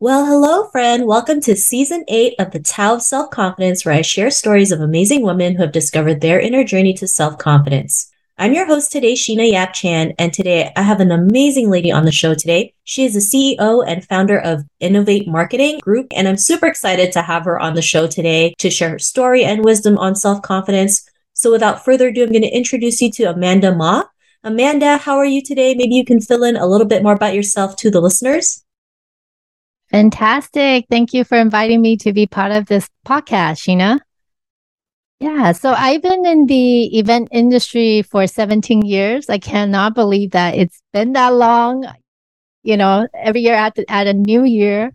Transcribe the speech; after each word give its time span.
Well, 0.00 0.26
hello, 0.26 0.68
friend. 0.68 1.06
Welcome 1.06 1.40
to 1.40 1.56
season 1.56 2.04
eight 2.06 2.36
of 2.38 2.52
the 2.52 2.60
Tao 2.60 2.94
of 2.94 3.02
Self 3.02 3.30
Confidence, 3.30 3.84
where 3.84 3.96
I 3.96 4.02
share 4.02 4.30
stories 4.30 4.70
of 4.70 4.80
amazing 4.80 5.22
women 5.22 5.56
who 5.56 5.62
have 5.62 5.72
discovered 5.72 6.20
their 6.20 6.38
inner 6.38 6.62
journey 6.62 6.94
to 6.94 7.08
self 7.08 7.36
confidence. 7.36 8.08
I'm 8.38 8.52
your 8.52 8.66
host 8.66 8.92
today, 8.92 9.14
Sheena 9.14 9.50
Yap 9.50 9.72
Chan, 9.72 10.12
and 10.16 10.32
today 10.32 10.70
I 10.76 10.82
have 10.82 11.00
an 11.00 11.10
amazing 11.10 11.68
lady 11.68 11.90
on 11.90 12.04
the 12.04 12.12
show 12.12 12.32
today. 12.32 12.74
She 12.84 13.06
is 13.06 13.14
the 13.14 13.58
CEO 13.58 13.84
and 13.88 14.04
founder 14.04 14.38
of 14.38 14.62
Innovate 14.78 15.26
Marketing 15.26 15.80
Group, 15.80 16.06
and 16.14 16.28
I'm 16.28 16.36
super 16.36 16.68
excited 16.68 17.10
to 17.10 17.22
have 17.22 17.44
her 17.44 17.58
on 17.58 17.74
the 17.74 17.82
show 17.82 18.06
today 18.06 18.54
to 18.58 18.70
share 18.70 18.90
her 18.90 19.00
story 19.00 19.42
and 19.42 19.64
wisdom 19.64 19.98
on 19.98 20.14
self 20.14 20.42
confidence. 20.42 21.10
So, 21.32 21.50
without 21.50 21.84
further 21.84 22.06
ado, 22.06 22.22
I'm 22.22 22.30
going 22.30 22.42
to 22.42 22.48
introduce 22.48 23.02
you 23.02 23.10
to 23.14 23.30
Amanda 23.32 23.74
Ma. 23.74 24.04
Amanda, 24.44 24.98
how 24.98 25.16
are 25.16 25.26
you 25.26 25.42
today? 25.42 25.74
Maybe 25.74 25.96
you 25.96 26.04
can 26.04 26.20
fill 26.20 26.44
in 26.44 26.54
a 26.54 26.68
little 26.68 26.86
bit 26.86 27.02
more 27.02 27.14
about 27.14 27.34
yourself 27.34 27.74
to 27.78 27.90
the 27.90 28.00
listeners. 28.00 28.62
Fantastic. 29.90 30.86
Thank 30.90 31.14
you 31.14 31.24
for 31.24 31.38
inviting 31.38 31.80
me 31.80 31.96
to 31.98 32.12
be 32.12 32.26
part 32.26 32.52
of 32.52 32.66
this 32.66 32.88
podcast, 33.06 33.64
Sheena. 33.64 33.98
Yeah, 35.20 35.52
so 35.52 35.72
I've 35.72 36.02
been 36.02 36.24
in 36.26 36.46
the 36.46 36.98
event 36.98 37.28
industry 37.32 38.02
for 38.02 38.26
17 38.26 38.82
years. 38.82 39.28
I 39.28 39.38
cannot 39.38 39.94
believe 39.94 40.30
that 40.32 40.54
it's 40.54 40.80
been 40.92 41.12
that 41.14 41.34
long. 41.34 41.86
You 42.62 42.76
know, 42.76 43.08
every 43.14 43.40
year 43.40 43.54
at, 43.54 43.74
the, 43.74 43.90
at 43.90 44.06
a 44.06 44.12
new 44.12 44.44
year. 44.44 44.92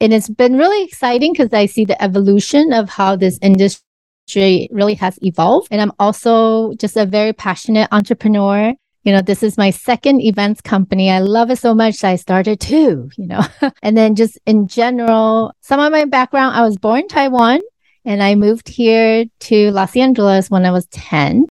And 0.00 0.12
it's 0.12 0.28
been 0.28 0.56
really 0.56 0.84
exciting 0.84 1.32
because 1.32 1.52
I 1.52 1.66
see 1.66 1.84
the 1.84 2.02
evolution 2.02 2.72
of 2.72 2.88
how 2.88 3.16
this 3.16 3.38
industry 3.40 4.68
really 4.72 4.94
has 4.94 5.18
evolved. 5.22 5.68
And 5.70 5.80
I'm 5.80 5.92
also 5.98 6.74
just 6.74 6.96
a 6.96 7.06
very 7.06 7.32
passionate 7.32 7.88
entrepreneur 7.92 8.74
you 9.02 9.12
know, 9.12 9.22
this 9.22 9.42
is 9.42 9.56
my 9.56 9.70
second 9.70 10.20
events 10.20 10.60
company. 10.60 11.10
I 11.10 11.20
love 11.20 11.50
it 11.50 11.56
so 11.56 11.74
much. 11.74 12.04
I 12.04 12.16
started 12.16 12.60
two, 12.60 13.10
you 13.16 13.26
know, 13.26 13.40
and 13.82 13.96
then 13.96 14.14
just 14.14 14.38
in 14.46 14.68
general, 14.68 15.52
some 15.60 15.80
of 15.80 15.90
my 15.90 16.04
background, 16.04 16.54
I 16.54 16.62
was 16.62 16.76
born 16.76 17.00
in 17.00 17.08
Taiwan 17.08 17.60
and 18.04 18.22
I 18.22 18.34
moved 18.34 18.68
here 18.68 19.24
to 19.40 19.70
Los 19.70 19.96
Angeles 19.96 20.50
when 20.50 20.66
I 20.66 20.70
was 20.70 20.86
10. 20.86 21.46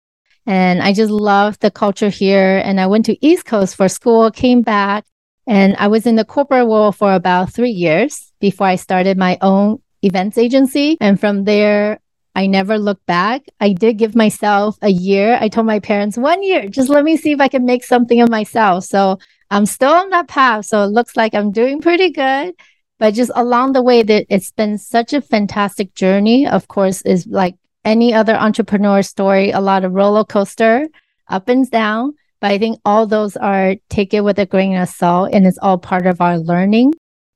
And 0.48 0.80
I 0.80 0.92
just 0.92 1.11
love 1.11 1.58
the 1.58 1.72
culture 1.72 2.08
here. 2.08 2.58
And 2.64 2.80
I 2.80 2.86
went 2.86 3.05
to 3.06 3.27
East 3.27 3.47
Coast 3.47 3.74
for 3.74 3.89
school, 3.89 4.30
came 4.30 4.62
back, 4.62 5.05
and 5.47 5.74
I 5.77 5.89
was 5.89 6.06
in 6.06 6.14
the 6.14 6.24
corporate 6.24 6.69
world 6.69 6.97
for 6.97 7.12
about 7.14 7.52
three 7.52 7.70
years 7.70 8.33
before 8.41 8.69
I 8.69 8.77
started 8.77 9.19
my 9.19 9.39
own 9.41 9.83
events 10.02 10.39
agency. 10.39 10.98
And 11.00 11.19
from 11.19 11.44
there, 11.44 12.00
I 12.37 12.47
never 12.47 12.79
looked 12.79 13.06
back. 13.06 13.47
I 13.61 13.73
did 13.73 13.97
give 13.97 14.15
myself 14.15 14.77
a 14.83 14.91
year. 14.91 15.39
I 15.41 15.48
told 15.48 15.67
my 15.67 15.81
parents, 15.81 16.19
one 16.19 16.42
year, 16.42 16.69
just 16.69 16.91
let 16.91 17.03
me 17.03 17.17
see 17.17 17.33
if 17.33 17.41
I 17.41 17.48
can 17.48 17.65
make 17.65 17.83
something 17.83 18.20
of 18.20 18.29
myself. 18.29 18.84
So 18.84 19.19
I'm 19.51 19.65
still 19.65 19.95
on 19.95 20.11
that 20.11 20.29
path. 20.29 20.67
So 20.67 20.84
it 20.84 20.89
looks 20.89 21.17
like 21.17 21.34
I'm 21.34 21.51
doing 21.51 21.81
pretty 21.81 22.11
good. 22.11 22.55
But 22.98 23.14
just 23.14 23.31
along 23.34 23.73
the 23.73 23.83
way, 23.83 24.03
that 24.03 24.27
it's 24.29 24.51
been 24.51 24.77
such 24.77 25.14
a 25.14 25.23
fantastic 25.23 25.95
journey. 25.95 26.47
Of 26.47 26.69
course, 26.69 27.01
is 27.03 27.27
like 27.27 27.57
any 27.87 28.12
other 28.12 28.37
entrepreneur 28.37 29.01
story, 29.01 29.51
a 29.51 29.61
lot 29.61 29.84
of 29.84 29.95
roller 29.95 30.25
coaster, 30.25 30.87
up 31.29 31.48
and 31.48 31.70
down. 31.70 32.12
But 32.42 32.51
I 32.51 32.59
think 32.59 32.81
all 32.84 33.07
those 33.07 33.39
are 33.39 33.77
take 33.89 34.12
it 34.12 34.20
with 34.20 34.39
a 34.39 34.45
grain 34.45 34.77
of 34.77 34.91
salt 34.91 35.31
and 35.33 35.47
it's 35.47 35.59
all 35.62 35.79
part 35.79 36.07
of 36.07 36.20
our 36.20 36.39
learning. 36.39 36.92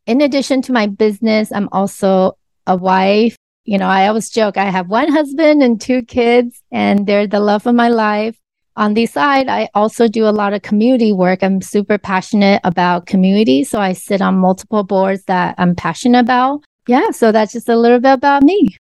In 0.06 0.20
addition 0.20 0.60
to 0.62 0.72
my 0.72 0.88
business, 0.88 1.50
I'm 1.52 1.70
also 1.72 2.36
a 2.66 2.76
wife 2.76 3.36
you 3.70 3.78
know, 3.78 3.86
I 3.86 4.08
always 4.08 4.28
joke 4.30 4.56
I 4.56 4.64
have 4.64 4.88
one 4.88 5.12
husband 5.12 5.62
and 5.62 5.80
two 5.80 6.02
kids, 6.02 6.60
and 6.72 7.06
they're 7.06 7.28
the 7.28 7.38
love 7.38 7.68
of 7.68 7.74
my 7.76 7.88
life. 7.88 8.36
On 8.74 8.94
the 8.94 9.06
side, 9.06 9.48
I 9.48 9.68
also 9.76 10.08
do 10.08 10.26
a 10.26 10.34
lot 10.34 10.52
of 10.52 10.62
community 10.62 11.12
work. 11.12 11.44
I'm 11.44 11.62
super 11.62 11.96
passionate 11.96 12.60
about 12.64 13.06
community. 13.06 13.62
So 13.62 13.78
I 13.78 13.92
sit 13.92 14.20
on 14.20 14.38
multiple 14.38 14.82
boards 14.82 15.22
that 15.26 15.54
I'm 15.56 15.76
passionate 15.76 16.18
about. 16.18 16.64
Yeah. 16.88 17.10
So 17.12 17.30
that's 17.30 17.52
just 17.52 17.68
a 17.68 17.76
little 17.76 18.00
bit 18.00 18.14
about 18.14 18.42
me. 18.42 18.76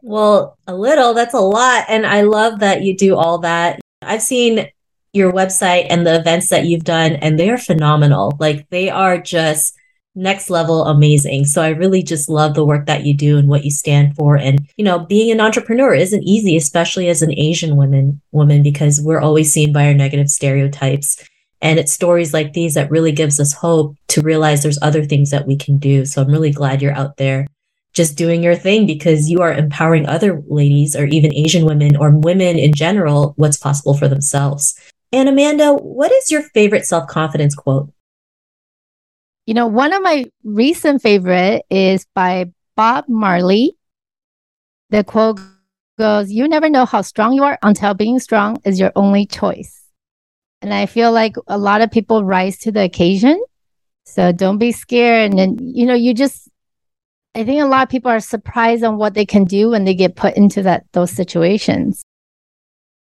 Well, 0.00 0.56
a 0.66 0.74
little, 0.74 1.12
that's 1.12 1.34
a 1.34 1.40
lot. 1.40 1.84
And 1.86 2.06
I 2.06 2.22
love 2.22 2.60
that 2.60 2.84
you 2.84 2.96
do 2.96 3.16
all 3.16 3.36
that. 3.40 3.80
I've 4.00 4.22
seen 4.22 4.66
your 5.12 5.30
website 5.30 5.88
and 5.90 6.06
the 6.06 6.18
events 6.18 6.48
that 6.48 6.64
you've 6.64 6.84
done, 6.84 7.16
and 7.16 7.38
they 7.38 7.50
are 7.50 7.58
phenomenal. 7.58 8.32
Like 8.38 8.66
they 8.70 8.88
are 8.88 9.18
just 9.18 9.76
next 10.16 10.50
level 10.50 10.84
amazing. 10.86 11.44
So 11.44 11.62
I 11.62 11.68
really 11.68 12.02
just 12.02 12.28
love 12.28 12.54
the 12.54 12.64
work 12.64 12.86
that 12.86 13.04
you 13.04 13.14
do 13.14 13.36
and 13.38 13.48
what 13.48 13.64
you 13.64 13.70
stand 13.70 14.16
for. 14.16 14.36
And, 14.36 14.66
you 14.76 14.84
know, 14.84 14.98
being 14.98 15.30
an 15.30 15.40
entrepreneur 15.40 15.94
isn't 15.94 16.24
easy, 16.24 16.56
especially 16.56 17.08
as 17.08 17.22
an 17.22 17.38
Asian 17.38 17.76
woman, 17.76 18.20
woman, 18.32 18.62
because 18.62 19.00
we're 19.00 19.20
always 19.20 19.52
seen 19.52 19.72
by 19.72 19.86
our 19.86 19.94
negative 19.94 20.28
stereotypes. 20.28 21.22
And 21.60 21.78
it's 21.78 21.92
stories 21.92 22.32
like 22.32 22.54
these 22.54 22.74
that 22.74 22.90
really 22.90 23.12
gives 23.12 23.38
us 23.38 23.52
hope 23.52 23.96
to 24.08 24.22
realize 24.22 24.62
there's 24.62 24.82
other 24.82 25.04
things 25.04 25.30
that 25.30 25.46
we 25.46 25.56
can 25.56 25.78
do. 25.78 26.04
So 26.06 26.22
I'm 26.22 26.30
really 26.30 26.52
glad 26.52 26.82
you're 26.82 26.92
out 26.92 27.18
there 27.18 27.46
just 27.92 28.16
doing 28.16 28.42
your 28.42 28.54
thing 28.54 28.86
because 28.86 29.30
you 29.30 29.40
are 29.40 29.52
empowering 29.52 30.06
other 30.06 30.42
ladies 30.48 30.94
or 30.94 31.06
even 31.06 31.34
Asian 31.34 31.64
women 31.64 31.96
or 31.96 32.10
women 32.10 32.58
in 32.58 32.74
general 32.74 33.32
what's 33.36 33.56
possible 33.56 33.94
for 33.94 34.06
themselves. 34.06 34.78
And 35.12 35.28
Amanda, 35.28 35.72
what 35.72 36.12
is 36.12 36.30
your 36.30 36.42
favorite 36.42 36.84
self 36.86 37.08
confidence 37.08 37.54
quote? 37.54 37.90
You 39.46 39.54
know, 39.54 39.68
one 39.68 39.92
of 39.92 40.02
my 40.02 40.26
recent 40.42 41.02
favorite 41.02 41.62
is 41.70 42.04
by 42.14 42.50
Bob 42.76 43.04
Marley. 43.08 43.76
The 44.90 45.04
quote 45.04 45.38
goes, 45.98 46.32
You 46.32 46.48
never 46.48 46.68
know 46.68 46.84
how 46.84 47.02
strong 47.02 47.32
you 47.32 47.44
are 47.44 47.56
until 47.62 47.94
being 47.94 48.18
strong 48.18 48.60
is 48.64 48.80
your 48.80 48.90
only 48.96 49.24
choice. 49.24 49.84
And 50.62 50.74
I 50.74 50.86
feel 50.86 51.12
like 51.12 51.36
a 51.46 51.58
lot 51.58 51.80
of 51.80 51.92
people 51.92 52.24
rise 52.24 52.58
to 52.58 52.72
the 52.72 52.82
occasion. 52.82 53.40
So 54.04 54.32
don't 54.32 54.58
be 54.58 54.72
scared. 54.72 55.30
And 55.30 55.38
then, 55.38 55.58
you 55.60 55.86
know, 55.86 55.94
you 55.94 56.12
just, 56.12 56.48
I 57.36 57.44
think 57.44 57.62
a 57.62 57.66
lot 57.66 57.84
of 57.84 57.88
people 57.88 58.10
are 58.10 58.20
surprised 58.20 58.82
on 58.82 58.96
what 58.96 59.14
they 59.14 59.26
can 59.26 59.44
do 59.44 59.70
when 59.70 59.84
they 59.84 59.94
get 59.94 60.16
put 60.16 60.36
into 60.36 60.62
that 60.62 60.86
those 60.92 61.12
situations. 61.12 62.02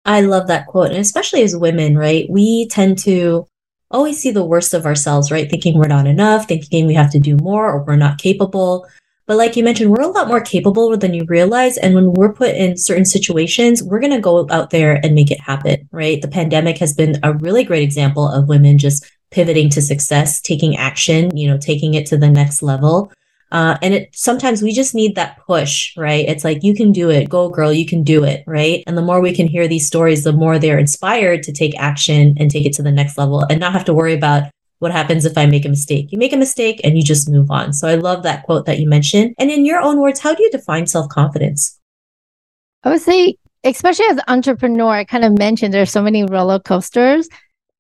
I 0.04 0.22
love 0.22 0.48
that 0.48 0.68
quote. 0.68 0.88
And 0.88 0.98
especially 0.98 1.44
as 1.44 1.56
women, 1.56 1.98
right? 1.98 2.28
We 2.30 2.68
tend 2.68 2.98
to 3.00 3.48
always 3.92 4.20
see 4.20 4.32
the 4.32 4.46
worst 4.46 4.74
of 4.74 4.86
ourselves, 4.86 5.32
right? 5.32 5.50
Thinking 5.50 5.78
we're 5.78 5.88
not 5.88 6.08
enough, 6.08 6.48
thinking 6.48 6.86
we 6.86 6.94
have 6.94 7.12
to 7.12 7.20
do 7.20 7.38
more 7.38 7.70
or 7.70 7.84
we're 7.84 7.96
not 7.96 8.18
capable. 8.18 8.88
But 9.28 9.38
like 9.38 9.56
you 9.56 9.64
mentioned, 9.64 9.90
we're 9.90 10.04
a 10.04 10.08
lot 10.08 10.28
more 10.28 10.42
capable 10.42 10.96
than 10.98 11.14
you 11.14 11.26
realize. 11.26 11.78
And 11.78 11.96
when 11.96 12.14
we're 12.14 12.34
put 12.34 12.54
in 12.56 12.78
certain 12.78 13.06
situations, 13.06 13.82
we're 13.82 14.00
going 14.00 14.12
to 14.12 14.20
go 14.20 14.48
out 14.52 14.70
there 14.70 15.00
and 15.04 15.16
make 15.16 15.32
it 15.32 15.40
happen, 15.40 15.90
right? 15.92 16.22
The 16.22 16.28
pandemic 16.28 16.78
has 16.78 16.94
been 16.94 17.20
a 17.24 17.34
really 17.34 17.64
great 17.64 17.82
example 17.82 18.28
of 18.28 18.48
women 18.48 18.78
just 18.78 19.06
pivoting 19.32 19.70
to 19.70 19.82
success, 19.82 20.40
taking 20.40 20.78
action, 20.78 21.36
you 21.36 21.48
know, 21.48 21.58
taking 21.58 21.96
it 21.96 22.06
to 22.08 22.18
the 22.18 22.30
next 22.30 22.62
level. 22.62 23.12
Uh, 23.56 23.78
and 23.82 23.94
it 23.94 24.10
sometimes 24.14 24.62
we 24.62 24.74
just 24.74 24.94
need 24.94 25.16
that 25.16 25.40
push, 25.48 25.96
right? 25.96 26.28
It's 26.28 26.44
like, 26.44 26.62
you 26.62 26.76
can 26.76 26.92
do 26.92 27.10
it. 27.10 27.30
Go, 27.30 27.48
girl, 27.48 27.72
you 27.72 27.86
can 27.86 28.04
do 28.04 28.26
it, 28.26 28.44
right? 28.46 28.84
And 28.86 28.98
the 28.98 29.02
more 29.02 29.22
we 29.22 29.34
can 29.34 29.48
hear 29.48 29.66
these 29.66 29.88
stories, 29.88 30.26
the 30.26 30.34
more 30.34 30.60
they're 30.60 30.78
inspired 30.78 31.42
to 31.44 31.54
take 31.54 31.74
action 31.80 32.36
and 32.38 32.52
take 32.52 32.66
it 32.66 32.74
to 32.74 32.84
the 32.84 32.92
next 32.92 33.18
level 33.18 33.46
and 33.50 33.62
not 33.62 33.72
have 33.72 33.86
to 33.86 33.94
worry 33.94 34.14
about 34.14 34.52
what 34.80 34.92
happens 34.92 35.24
if 35.24 35.38
I 35.38 35.46
make 35.46 35.64
a 35.64 35.70
mistake. 35.70 36.12
You 36.12 36.18
make 36.18 36.34
a 36.34 36.38
mistake 36.38 36.82
and 36.84 36.98
you 36.98 37.04
just 37.04 37.30
move 37.30 37.50
on. 37.50 37.72
So 37.72 37.88
I 37.88 37.96
love 37.96 38.24
that 38.24 38.44
quote 38.44 38.66
that 38.66 38.80
you 38.80 38.90
mentioned. 38.90 39.34
And 39.40 39.50
in 39.50 39.64
your 39.64 39.80
own 39.80 40.02
words, 40.02 40.20
how 40.20 40.36
do 40.36 40.44
you 40.44 40.52
define 40.52 40.86
self 40.86 41.08
confidence? 41.08 41.80
I 42.84 42.90
would 42.90 43.02
say, 43.02 43.38
especially 43.64 44.08
as 44.08 44.18
an 44.18 44.24
entrepreneur, 44.28 44.90
I 44.92 45.06
kind 45.06 45.24
of 45.24 45.38
mentioned 45.40 45.74
there's 45.74 45.92
so 45.92 46.02
many 46.02 46.26
roller 46.26 46.60
coasters 46.60 47.30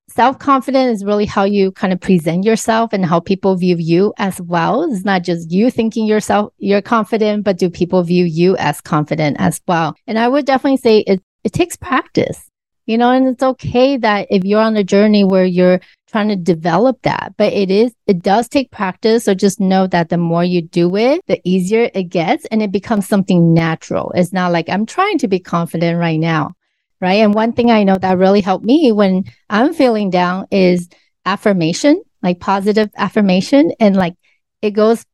self 0.09 0.39
confidence 0.39 0.99
is 0.99 1.05
really 1.05 1.25
how 1.25 1.43
you 1.43 1.71
kind 1.71 1.91
of 1.91 1.99
present 1.99 2.45
yourself 2.45 2.93
and 2.93 3.05
how 3.05 3.19
people 3.19 3.55
view 3.55 3.75
you 3.77 4.13
as 4.17 4.39
well. 4.41 4.91
It's 4.91 5.05
not 5.05 5.23
just 5.23 5.51
you 5.51 5.69
thinking 5.69 6.05
yourself 6.05 6.53
you're 6.57 6.81
confident, 6.81 7.43
but 7.43 7.57
do 7.57 7.69
people 7.69 8.03
view 8.03 8.25
you 8.25 8.55
as 8.57 8.81
confident 8.81 9.37
as 9.39 9.61
well? 9.67 9.95
And 10.07 10.19
I 10.19 10.27
would 10.27 10.45
definitely 10.45 10.77
say 10.77 10.99
it 10.99 11.21
it 11.43 11.53
takes 11.53 11.75
practice. 11.75 12.49
You 12.87 12.99
know, 12.99 13.09
and 13.09 13.27
it's 13.27 13.41
okay 13.41 13.97
that 13.97 14.27
if 14.29 14.43
you're 14.43 14.61
on 14.61 14.77
a 14.77 14.83
journey 14.83 15.23
where 15.23 15.43
you're 15.43 15.79
trying 16.07 16.27
to 16.27 16.35
develop 16.35 17.01
that, 17.01 17.33
but 17.35 17.51
it 17.51 17.71
is 17.71 17.91
it 18.05 18.21
does 18.21 18.47
take 18.47 18.69
practice. 18.69 19.23
So 19.23 19.33
just 19.33 19.59
know 19.59 19.87
that 19.87 20.09
the 20.09 20.17
more 20.17 20.43
you 20.43 20.61
do 20.61 20.95
it, 20.95 21.21
the 21.25 21.41
easier 21.43 21.89
it 21.95 22.09
gets 22.09 22.45
and 22.45 22.61
it 22.61 22.71
becomes 22.71 23.07
something 23.07 23.55
natural. 23.55 24.11
It's 24.13 24.31
not 24.31 24.51
like 24.51 24.69
I'm 24.69 24.85
trying 24.85 25.17
to 25.17 25.27
be 25.27 25.39
confident 25.39 25.97
right 25.97 26.19
now 26.19 26.53
right? 27.01 27.21
And 27.21 27.33
one 27.33 27.53
thing 27.53 27.71
I 27.71 27.83
know 27.83 27.97
that 27.97 28.17
really 28.17 28.41
helped 28.41 28.65
me 28.65 28.91
when 28.91 29.25
I'm 29.49 29.73
feeling 29.73 30.09
down 30.09 30.47
is 30.51 30.89
affirmation, 31.25 32.01
like 32.21 32.39
positive 32.39 32.89
affirmation. 32.97 33.71
And 33.79 33.95
like 33.95 34.15
it 34.61 34.71
goes 34.71 35.05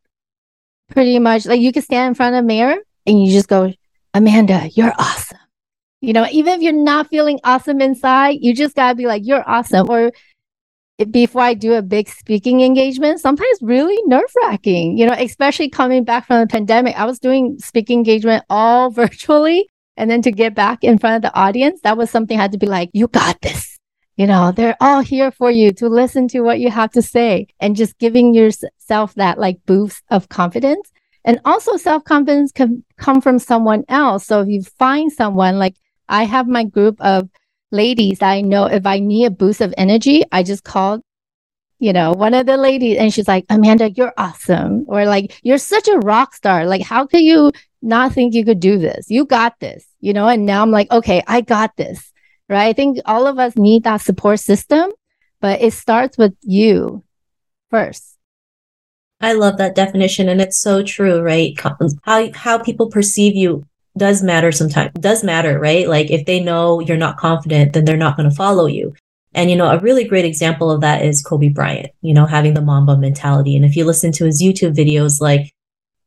pretty 0.92 1.20
much 1.20 1.46
like 1.46 1.62
you 1.62 1.72
can 1.72 1.82
stand 1.82 2.10
in 2.10 2.16
front 2.16 2.36
of 2.36 2.44
a 2.44 2.48
mirror 2.48 2.78
and 3.06 3.24
you 3.24 3.32
just 3.32 3.48
go, 3.48 3.74
Amanda, 4.14 4.70
you're 4.74 4.94
awesome. 4.98 5.38
You 6.02 6.14
know, 6.14 6.26
even 6.32 6.56
if 6.56 6.62
you're 6.62 6.74
not 6.74 7.10
feeling 7.10 7.40
awesome 7.44 7.80
inside, 7.80 8.40
you 8.42 8.56
just 8.56 8.76
gotta 8.76 8.96
be 8.96 9.06
like, 9.06 9.22
you're 9.26 9.48
awesome. 9.48 9.90
Or 9.90 10.12
before 11.10 11.42
I 11.42 11.54
do 11.54 11.74
a 11.74 11.82
big 11.82 12.10
speaking 12.10 12.62
engagement, 12.62 13.20
sometimes 13.20 13.60
really 13.62 13.98
nerve 14.06 14.32
wracking, 14.44 14.98
you 14.98 15.06
know, 15.06 15.14
especially 15.14 15.70
coming 15.70 16.04
back 16.04 16.28
from 16.28 16.42
the 16.42 16.48
pandemic. 16.48 16.98
I 16.98 17.06
was 17.06 17.20
doing 17.20 17.58
speaking 17.60 18.00
engagement 18.00 18.44
all 18.50 18.90
virtually. 18.92 19.70
And 19.98 20.10
then 20.10 20.22
to 20.24 20.32
get 20.32 20.56
back 20.56 20.84
in 20.84 20.98
front 20.98 21.18
of 21.18 21.22
the 21.22 21.38
audience, 21.38 21.82
that 21.82 21.98
was 21.98 22.10
something 22.10 22.38
I 22.38 22.42
had 22.42 22.54
to 22.54 22.58
be 22.58 22.68
like, 22.68 22.90
you 22.94 23.08
got 23.08 23.42
this. 23.42 23.78
You 24.18 24.28
know, 24.28 24.52
they're 24.52 24.78
all 24.80 25.02
here 25.02 25.32
for 25.32 25.50
you 25.50 25.72
to 25.74 25.88
listen 25.88 26.28
to 26.30 26.42
what 26.42 26.60
you 26.60 26.70
have 26.70 26.92
to 26.92 27.02
say 27.02 27.48
and 27.60 27.76
just 27.76 27.98
giving 27.98 28.34
yourself 28.34 29.16
that 29.16 29.40
like 29.40 29.66
boost 29.66 30.04
of 30.10 30.30
confidence. 30.30 30.92
And 31.24 31.40
also 31.46 31.78
self 31.78 32.04
confidence 32.04 32.52
can 32.52 32.84
come 32.98 33.22
from 33.22 33.40
someone 33.40 33.84
else. 33.90 34.26
So 34.26 34.42
if 34.42 34.48
you 34.50 34.64
find 34.64 35.12
someone 35.12 35.60
like 35.60 35.76
I 36.10 36.26
have 36.26 36.48
my 36.48 36.66
group 36.66 37.00
of 37.00 37.30
ladies 37.72 38.22
I 38.22 38.42
know 38.42 38.66
if 38.66 38.86
I 38.86 39.00
need 39.00 39.26
a 39.26 39.32
boost 39.32 39.62
of 39.62 39.74
energy, 39.78 40.24
I 40.32 40.44
just 40.44 40.64
call, 40.64 41.02
you 41.80 41.94
know, 41.94 42.12
one 42.12 42.34
of 42.34 42.46
the 42.46 42.58
ladies 42.58 42.98
and 42.98 43.14
she's 43.14 43.28
like, 43.28 43.46
Amanda, 43.50 43.90
you're 43.92 44.14
awesome. 44.18 44.86
Or 44.88 45.06
like, 45.06 45.40
you're 45.42 45.58
such 45.58 45.88
a 45.88 46.00
rock 46.00 46.36
star. 46.36 46.66
Like, 46.66 46.82
how 46.82 47.08
could 47.08 47.22
you 47.22 47.52
not 47.82 48.14
think 48.14 48.34
you 48.34 48.46
could 48.46 48.60
do 48.60 48.78
this? 48.78 49.06
You 49.10 49.26
got 49.26 49.60
this, 49.60 49.86
you 50.00 50.14
know? 50.14 50.28
And 50.28 50.46
now 50.46 50.62
I'm 50.62 50.72
like, 50.72 50.92
okay, 50.92 51.24
I 51.28 51.42
got 51.42 51.76
this, 51.78 52.12
right? 52.50 52.68
I 52.68 52.74
think 52.74 53.00
all 53.06 53.28
of 53.28 53.40
us 53.40 53.56
need 53.56 53.84
that 53.84 54.02
support 54.02 54.40
system, 54.40 54.92
but 55.40 55.62
it 55.62 55.74
starts 55.74 56.18
with 56.18 56.34
you 56.42 57.04
first. 57.70 58.18
I 59.20 59.34
love 59.34 59.58
that 59.58 59.76
definition 59.76 60.30
and 60.30 60.42
it's 60.42 60.60
so 60.60 60.82
true, 60.84 61.22
right? 61.22 61.54
How 62.04 62.32
how 62.34 62.58
people 62.58 62.90
perceive 62.90 63.36
you 63.36 63.66
does 63.98 64.24
matter 64.24 64.52
sometimes 64.52 64.92
does 64.94 65.24
matter 65.24 65.60
right 65.60 65.88
like 65.88 66.10
if 66.12 66.26
they 66.26 66.40
know 66.40 66.80
you're 66.80 66.98
not 66.98 67.18
confident 67.18 67.74
then 67.74 67.84
they're 67.84 67.98
not 67.98 68.16
going 68.16 68.30
to 68.30 68.36
follow 68.36 68.66
you 68.66 68.94
and 69.34 69.50
you 69.50 69.56
know 69.56 69.70
a 69.70 69.80
really 69.80 70.06
great 70.06 70.24
example 70.24 70.72
of 70.72 70.82
that 70.82 71.04
is 71.04 71.22
kobe 71.22 71.50
bryant 71.50 71.92
you 72.02 72.14
know 72.14 72.26
having 72.26 72.54
the 72.54 72.62
mamba 72.62 72.98
mentality 72.98 73.56
and 73.56 73.66
if 73.66 73.76
you 73.76 73.84
listen 73.84 74.12
to 74.12 74.26
his 74.26 74.42
youtube 74.42 74.74
videos 74.74 75.20
like 75.20 75.54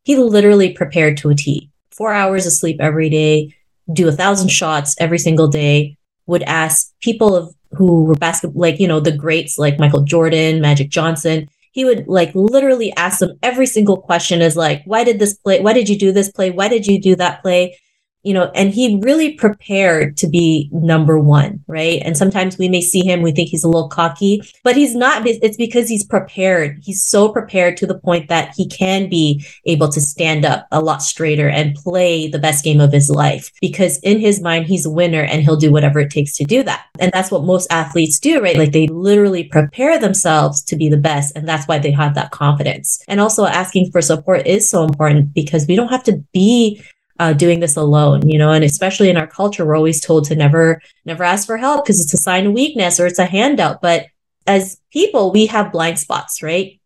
he 0.04 0.16
literally 0.16 0.72
prepared 0.72 1.16
to 1.16 1.30
a 1.30 1.34
t 1.34 1.70
four 1.90 2.12
hours 2.12 2.46
of 2.46 2.52
sleep 2.52 2.76
every 2.80 3.10
day 3.10 3.54
do 3.92 4.08
a 4.08 4.12
thousand 4.12 4.48
shots 4.48 4.94
every 4.98 5.18
single 5.18 5.48
day 5.48 5.96
would 6.26 6.42
ask 6.44 6.92
people 7.00 7.36
of 7.36 7.54
who 7.72 8.04
were 8.04 8.14
basketball 8.14 8.60
like 8.60 8.78
you 8.78 8.88
know 8.88 9.00
the 9.00 9.12
greats 9.12 9.58
like 9.58 9.78
michael 9.78 10.02
jordan 10.02 10.60
magic 10.60 10.88
johnson 10.88 11.48
he 11.74 11.84
would 11.84 12.06
like 12.06 12.30
literally 12.34 12.92
ask 12.96 13.18
them 13.18 13.36
every 13.42 13.66
single 13.66 14.00
question 14.00 14.40
is 14.40 14.56
like, 14.56 14.82
why 14.84 15.02
did 15.02 15.18
this 15.18 15.34
play? 15.34 15.60
Why 15.60 15.72
did 15.72 15.88
you 15.88 15.98
do 15.98 16.12
this 16.12 16.30
play? 16.30 16.52
Why 16.52 16.68
did 16.68 16.86
you 16.86 17.00
do 17.00 17.16
that 17.16 17.42
play? 17.42 17.76
You 18.24 18.32
know, 18.32 18.50
and 18.54 18.72
he 18.72 18.98
really 19.02 19.34
prepared 19.34 20.16
to 20.16 20.26
be 20.26 20.70
number 20.72 21.18
one, 21.18 21.62
right? 21.66 22.00
And 22.04 22.16
sometimes 22.16 22.58
we 22.58 22.68
may 22.68 22.80
see 22.80 23.04
him, 23.04 23.22
we 23.22 23.32
think 23.32 23.50
he's 23.50 23.64
a 23.64 23.68
little 23.68 23.88
cocky, 23.88 24.42
but 24.62 24.76
he's 24.76 24.94
not. 24.94 25.26
It's 25.26 25.58
because 25.58 25.88
he's 25.88 26.04
prepared. 26.04 26.80
He's 26.82 27.04
so 27.04 27.28
prepared 27.28 27.76
to 27.78 27.86
the 27.86 27.98
point 27.98 28.28
that 28.30 28.54
he 28.56 28.66
can 28.66 29.10
be 29.10 29.44
able 29.66 29.88
to 29.90 30.00
stand 30.00 30.44
up 30.44 30.66
a 30.72 30.80
lot 30.80 31.02
straighter 31.02 31.48
and 31.48 31.74
play 31.74 32.26
the 32.26 32.38
best 32.38 32.64
game 32.64 32.80
of 32.80 32.92
his 32.92 33.10
life 33.10 33.52
because 33.60 33.98
in 33.98 34.18
his 34.18 34.40
mind, 34.40 34.66
he's 34.66 34.86
a 34.86 34.90
winner 34.90 35.22
and 35.22 35.42
he'll 35.42 35.56
do 35.56 35.70
whatever 35.70 36.00
it 36.00 36.10
takes 36.10 36.34
to 36.36 36.44
do 36.44 36.62
that. 36.62 36.86
And 36.98 37.12
that's 37.12 37.30
what 37.30 37.44
most 37.44 37.70
athletes 37.70 38.18
do, 38.18 38.40
right? 38.40 38.56
Like 38.56 38.72
they 38.72 38.86
literally 38.86 39.44
prepare 39.44 39.98
themselves 39.98 40.62
to 40.64 40.76
be 40.76 40.88
the 40.88 40.96
best. 40.96 41.36
And 41.36 41.46
that's 41.46 41.68
why 41.68 41.78
they 41.78 41.90
have 41.90 42.14
that 42.14 42.30
confidence. 42.30 43.04
And 43.06 43.20
also 43.20 43.44
asking 43.44 43.90
for 43.90 44.00
support 44.00 44.46
is 44.46 44.68
so 44.68 44.84
important 44.84 45.34
because 45.34 45.66
we 45.66 45.76
don't 45.76 45.88
have 45.88 46.04
to 46.04 46.24
be 46.32 46.82
uh, 47.18 47.32
doing 47.32 47.60
this 47.60 47.76
alone, 47.76 48.28
you 48.28 48.38
know, 48.38 48.50
and 48.50 48.64
especially 48.64 49.08
in 49.08 49.16
our 49.16 49.26
culture, 49.26 49.64
we're 49.64 49.76
always 49.76 50.00
told 50.00 50.24
to 50.26 50.36
never, 50.36 50.80
never 51.04 51.22
ask 51.22 51.46
for 51.46 51.56
help 51.56 51.84
because 51.84 52.00
it's 52.00 52.14
a 52.14 52.18
sign 52.18 52.46
of 52.46 52.52
weakness 52.52 52.98
or 52.98 53.06
it's 53.06 53.18
a 53.18 53.26
handout. 53.26 53.80
But 53.80 54.06
as 54.46 54.80
people, 54.92 55.32
we 55.32 55.46
have 55.46 55.72
blind 55.72 55.98
spots, 55.98 56.42
right? 56.42 56.80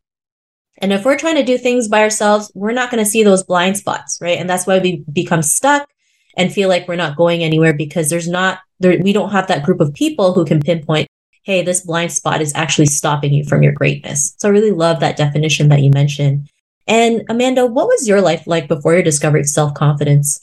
And 0.81 0.93
if 0.93 1.05
we're 1.05 1.19
trying 1.19 1.37
to 1.37 1.45
do 1.45 1.59
things 1.59 1.89
by 1.89 2.03
ourselves, 2.03 2.53
we're 2.55 2.73
not 2.73 2.91
going 2.91 3.03
to 3.03 3.11
see 3.11 3.23
those 3.25 3.43
blind 3.43 3.77
spots, 3.77 4.19
right? 4.21 4.39
And 4.39 4.49
that's 4.49 4.67
why 4.67 4.79
we 4.79 5.05
become 5.13 5.43
stuck 5.43 5.89
and 6.37 6.53
feel 6.53 6.69
like 6.69 6.87
we're 6.87 6.97
not 6.97 7.17
going 7.17 7.43
anywhere 7.43 7.73
because 7.73 8.11
there's 8.11 8.29
not 8.29 8.61
there 8.81 8.97
we 9.03 9.13
don't 9.13 9.31
have 9.31 9.49
that 9.49 9.65
group 9.65 9.81
of 9.81 9.93
people 9.93 10.33
who 10.33 10.45
can 10.45 10.61
pinpoint, 10.61 11.09
hey, 11.43 11.63
this 11.63 11.81
blind 11.81 12.13
spot 12.13 12.41
is 12.41 12.55
actually 12.55 12.87
stopping 12.87 13.33
you 13.33 13.45
from 13.45 13.63
your 13.63 13.73
greatness. 13.73 14.35
So 14.39 14.49
I 14.49 14.53
really 14.53 14.71
love 14.71 15.01
that 15.01 15.17
definition 15.17 15.69
that 15.71 15.83
you 15.83 15.91
mentioned. 15.91 16.49
And 16.89 17.23
Amanda, 17.29 17.67
what 17.67 17.87
was 17.87 18.09
your 18.09 18.23
life 18.23 18.47
like 18.47 18.67
before 18.67 18.97
you 18.97 19.03
discovered 19.03 19.47
self 19.47 19.75
confidence? 19.75 20.41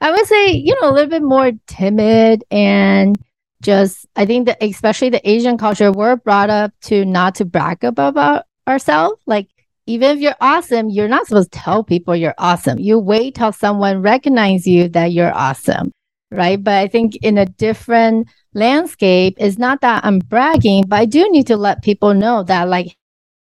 I 0.00 0.10
would 0.10 0.26
say, 0.26 0.50
you 0.50 0.78
know, 0.80 0.90
a 0.90 0.92
little 0.92 1.08
bit 1.08 1.22
more 1.22 1.52
timid 1.66 2.44
and 2.50 3.18
just, 3.62 4.06
I 4.14 4.26
think 4.26 4.46
that 4.46 4.62
especially 4.62 5.08
the 5.08 5.28
Asian 5.28 5.56
culture, 5.56 5.90
we're 5.90 6.16
brought 6.16 6.50
up 6.50 6.72
to 6.82 7.06
not 7.06 7.36
to 7.36 7.46
brag 7.46 7.82
about 7.82 8.44
ourselves. 8.68 9.20
Like, 9.26 9.48
even 9.86 10.16
if 10.16 10.20
you're 10.20 10.36
awesome, 10.40 10.90
you're 10.90 11.08
not 11.08 11.26
supposed 11.26 11.52
to 11.52 11.58
tell 11.58 11.82
people 11.82 12.14
you're 12.14 12.34
awesome. 12.36 12.78
You 12.78 12.98
wait 12.98 13.36
till 13.36 13.52
someone 13.52 14.02
recognizes 14.02 14.66
you 14.66 14.88
that 14.90 15.12
you're 15.12 15.34
awesome, 15.34 15.92
right? 16.30 16.62
But 16.62 16.74
I 16.74 16.88
think 16.88 17.16
in 17.22 17.38
a 17.38 17.46
different 17.46 18.28
landscape, 18.52 19.36
it's 19.38 19.58
not 19.58 19.80
that 19.80 20.04
I'm 20.04 20.18
bragging, 20.18 20.84
but 20.88 20.96
I 20.96 21.06
do 21.06 21.30
need 21.30 21.46
to 21.46 21.56
let 21.56 21.82
people 21.82 22.12
know 22.12 22.42
that, 22.42 22.68
like, 22.68 22.96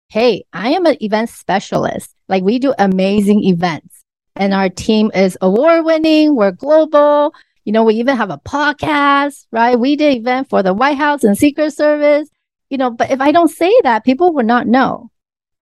hey, 0.10 0.46
I 0.54 0.69
am 0.72 0.86
an 0.86 0.98
event 1.02 1.30
specialist. 1.30 2.13
Like 2.28 2.44
we 2.44 2.60
do 2.60 2.74
amazing 2.78 3.44
events 3.44 4.04
and 4.36 4.54
our 4.54 4.69
team 4.69 5.12
is 5.13 5.38
award 5.42 5.86
winning. 5.86 6.36
We're 6.36 6.52
global. 6.52 7.34
You 7.63 7.74
know, 7.74 7.84
we 7.84 7.96
even 7.96 8.18
have 8.18 8.30
a 8.30 8.38
podcast, 8.38 9.46
right? 9.52 9.80
We 9.80 9.96
did 9.96 10.18
event 10.18 10.50
for 10.50 10.62
the 10.62 10.74
White 10.74 10.98
House 10.98 11.24
and 11.24 11.38
Secret 11.38 11.72
Service, 11.72 12.30
you 12.69 12.78
know, 12.78 12.92
but 12.92 13.10
if 13.12 13.22
I 13.22 13.31
don't 13.31 13.50
say 13.50 13.74
that, 13.84 14.04
people 14.04 14.34
would 14.34 14.46
not 14.46 14.68
know. 14.68 15.10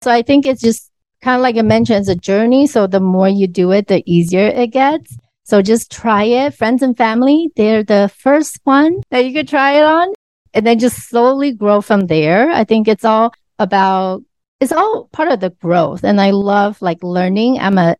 So 0.01 0.11
I 0.11 0.21
think 0.21 0.45
it's 0.45 0.61
just 0.61 0.91
kind 1.21 1.37
of 1.37 1.41
like 1.41 1.55
I 1.55 1.61
mentioned, 1.61 1.99
it's 1.99 2.09
a 2.09 2.15
journey. 2.15 2.67
So 2.67 2.87
the 2.87 2.99
more 2.99 3.29
you 3.29 3.47
do 3.47 3.71
it, 3.71 3.87
the 3.87 4.03
easier 4.05 4.47
it 4.47 4.67
gets. 4.67 5.15
So 5.45 5.61
just 5.61 5.91
try 5.91 6.23
it. 6.23 6.53
Friends 6.53 6.81
and 6.81 6.97
family, 6.97 7.51
they're 7.55 7.83
the 7.83 8.11
first 8.17 8.59
one 8.63 9.01
that 9.11 9.25
you 9.25 9.33
could 9.33 9.47
try 9.47 9.73
it 9.79 9.83
on 9.83 10.13
and 10.53 10.65
then 10.65 10.79
just 10.79 11.09
slowly 11.09 11.51
grow 11.51 11.81
from 11.81 12.07
there. 12.07 12.49
I 12.49 12.63
think 12.63 12.87
it's 12.87 13.05
all 13.05 13.33
about 13.59 14.23
it's 14.63 14.71
all 14.71 15.09
part 15.11 15.29
of 15.29 15.39
the 15.39 15.49
growth 15.49 16.03
and 16.03 16.19
i 16.19 16.31
love 16.31 16.81
like 16.81 17.03
learning. 17.03 17.59
I'm 17.59 17.77
a 17.77 17.95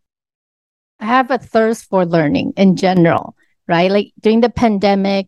i 1.00 1.06
have 1.06 1.30
a 1.30 1.38
thirst 1.38 1.90
for 1.90 2.06
learning 2.06 2.54
in 2.58 2.76
general 2.76 3.36
right? 3.68 3.92
Like 3.92 4.12
during 4.20 4.42
the 4.42 4.50
pandemic 4.50 5.28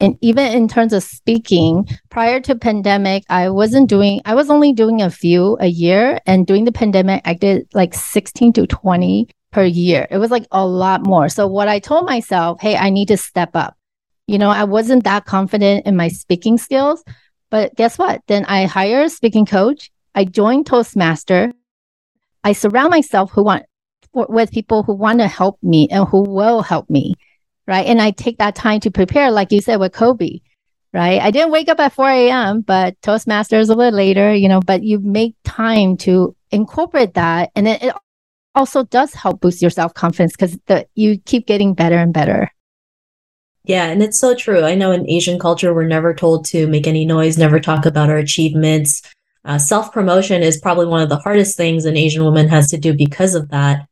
and 0.00 0.16
even 0.20 0.52
in 0.52 0.68
terms 0.68 0.92
of 0.92 1.02
speaking 1.02 1.86
prior 2.08 2.40
to 2.40 2.54
pandemic 2.54 3.24
i 3.28 3.50
wasn't 3.50 3.88
doing 3.88 4.20
i 4.24 4.34
was 4.34 4.48
only 4.48 4.72
doing 4.72 5.02
a 5.02 5.10
few 5.10 5.58
a 5.60 5.66
year 5.66 6.18
and 6.26 6.46
during 6.46 6.64
the 6.64 6.72
pandemic 6.72 7.20
i 7.26 7.34
did 7.34 7.68
like 7.74 7.94
16 7.94 8.54
to 8.54 8.66
20 8.66 9.28
per 9.52 9.64
year. 9.64 10.06
It 10.10 10.18
was 10.18 10.30
like 10.30 10.46
a 10.52 10.64
lot 10.64 11.04
more. 11.04 11.28
So 11.28 11.46
what 11.46 11.68
i 11.68 11.78
told 11.78 12.06
myself 12.06 12.60
hey 12.60 12.76
i 12.76 12.88
need 12.90 13.08
to 13.08 13.16
step 13.16 13.50
up. 13.54 13.76
You 14.26 14.38
know 14.38 14.50
i 14.50 14.64
wasn't 14.64 15.04
that 15.04 15.26
confident 15.26 15.86
in 15.86 15.96
my 15.96 16.08
speaking 16.08 16.58
skills 16.58 17.04
but 17.50 17.74
guess 17.76 17.98
what? 17.98 18.22
Then 18.26 18.44
i 18.46 18.64
hired 18.64 19.06
a 19.06 19.10
speaking 19.10 19.46
coach 19.46 19.90
I 20.14 20.24
joined 20.24 20.66
Toastmaster. 20.66 21.52
I 22.42 22.52
surround 22.52 22.90
myself 22.90 23.30
who 23.32 23.44
want 23.44 23.64
with 24.12 24.50
people 24.50 24.82
who 24.82 24.94
want 24.94 25.20
to 25.20 25.28
help 25.28 25.58
me 25.62 25.88
and 25.90 26.08
who 26.08 26.22
will 26.22 26.62
help 26.62 26.90
me, 26.90 27.14
right? 27.66 27.86
And 27.86 28.02
I 28.02 28.10
take 28.10 28.38
that 28.38 28.56
time 28.56 28.80
to 28.80 28.90
prepare, 28.90 29.30
like 29.30 29.52
you 29.52 29.60
said 29.60 29.78
with 29.78 29.92
Kobe, 29.92 30.40
right? 30.92 31.20
I 31.20 31.30
didn't 31.30 31.52
wake 31.52 31.68
up 31.68 31.78
at 31.78 31.92
4 31.92 32.10
a.m., 32.10 32.60
but 32.62 33.00
Toastmaster 33.02 33.58
is 33.58 33.68
a 33.68 33.74
little 33.74 33.96
later, 33.96 34.34
you 34.34 34.48
know, 34.48 34.60
but 34.60 34.82
you 34.82 34.98
make 34.98 35.36
time 35.44 35.96
to 35.98 36.34
incorporate 36.50 37.14
that. 37.14 37.50
And 37.54 37.68
it, 37.68 37.82
it 37.82 37.94
also 38.54 38.84
does 38.84 39.14
help 39.14 39.40
boost 39.40 39.62
your 39.62 39.70
self 39.70 39.94
confidence 39.94 40.32
because 40.32 40.58
you 40.94 41.18
keep 41.18 41.46
getting 41.46 41.74
better 41.74 41.96
and 41.96 42.12
better. 42.12 42.50
Yeah, 43.64 43.84
and 43.84 44.02
it's 44.02 44.18
so 44.18 44.34
true. 44.34 44.64
I 44.64 44.74
know 44.74 44.90
in 44.90 45.08
Asian 45.08 45.38
culture, 45.38 45.72
we're 45.74 45.86
never 45.86 46.14
told 46.14 46.46
to 46.46 46.66
make 46.66 46.86
any 46.86 47.04
noise, 47.04 47.38
never 47.38 47.60
talk 47.60 47.86
about 47.86 48.08
our 48.08 48.16
achievements. 48.16 49.02
Uh, 49.44 49.58
Self 49.58 49.92
promotion 49.92 50.42
is 50.42 50.60
probably 50.60 50.86
one 50.86 51.02
of 51.02 51.08
the 51.08 51.18
hardest 51.18 51.56
things 51.56 51.84
an 51.84 51.96
Asian 51.96 52.24
woman 52.24 52.48
has 52.48 52.68
to 52.70 52.78
do 52.78 52.94
because 52.94 53.34
of 53.34 53.48
that. 53.50 53.86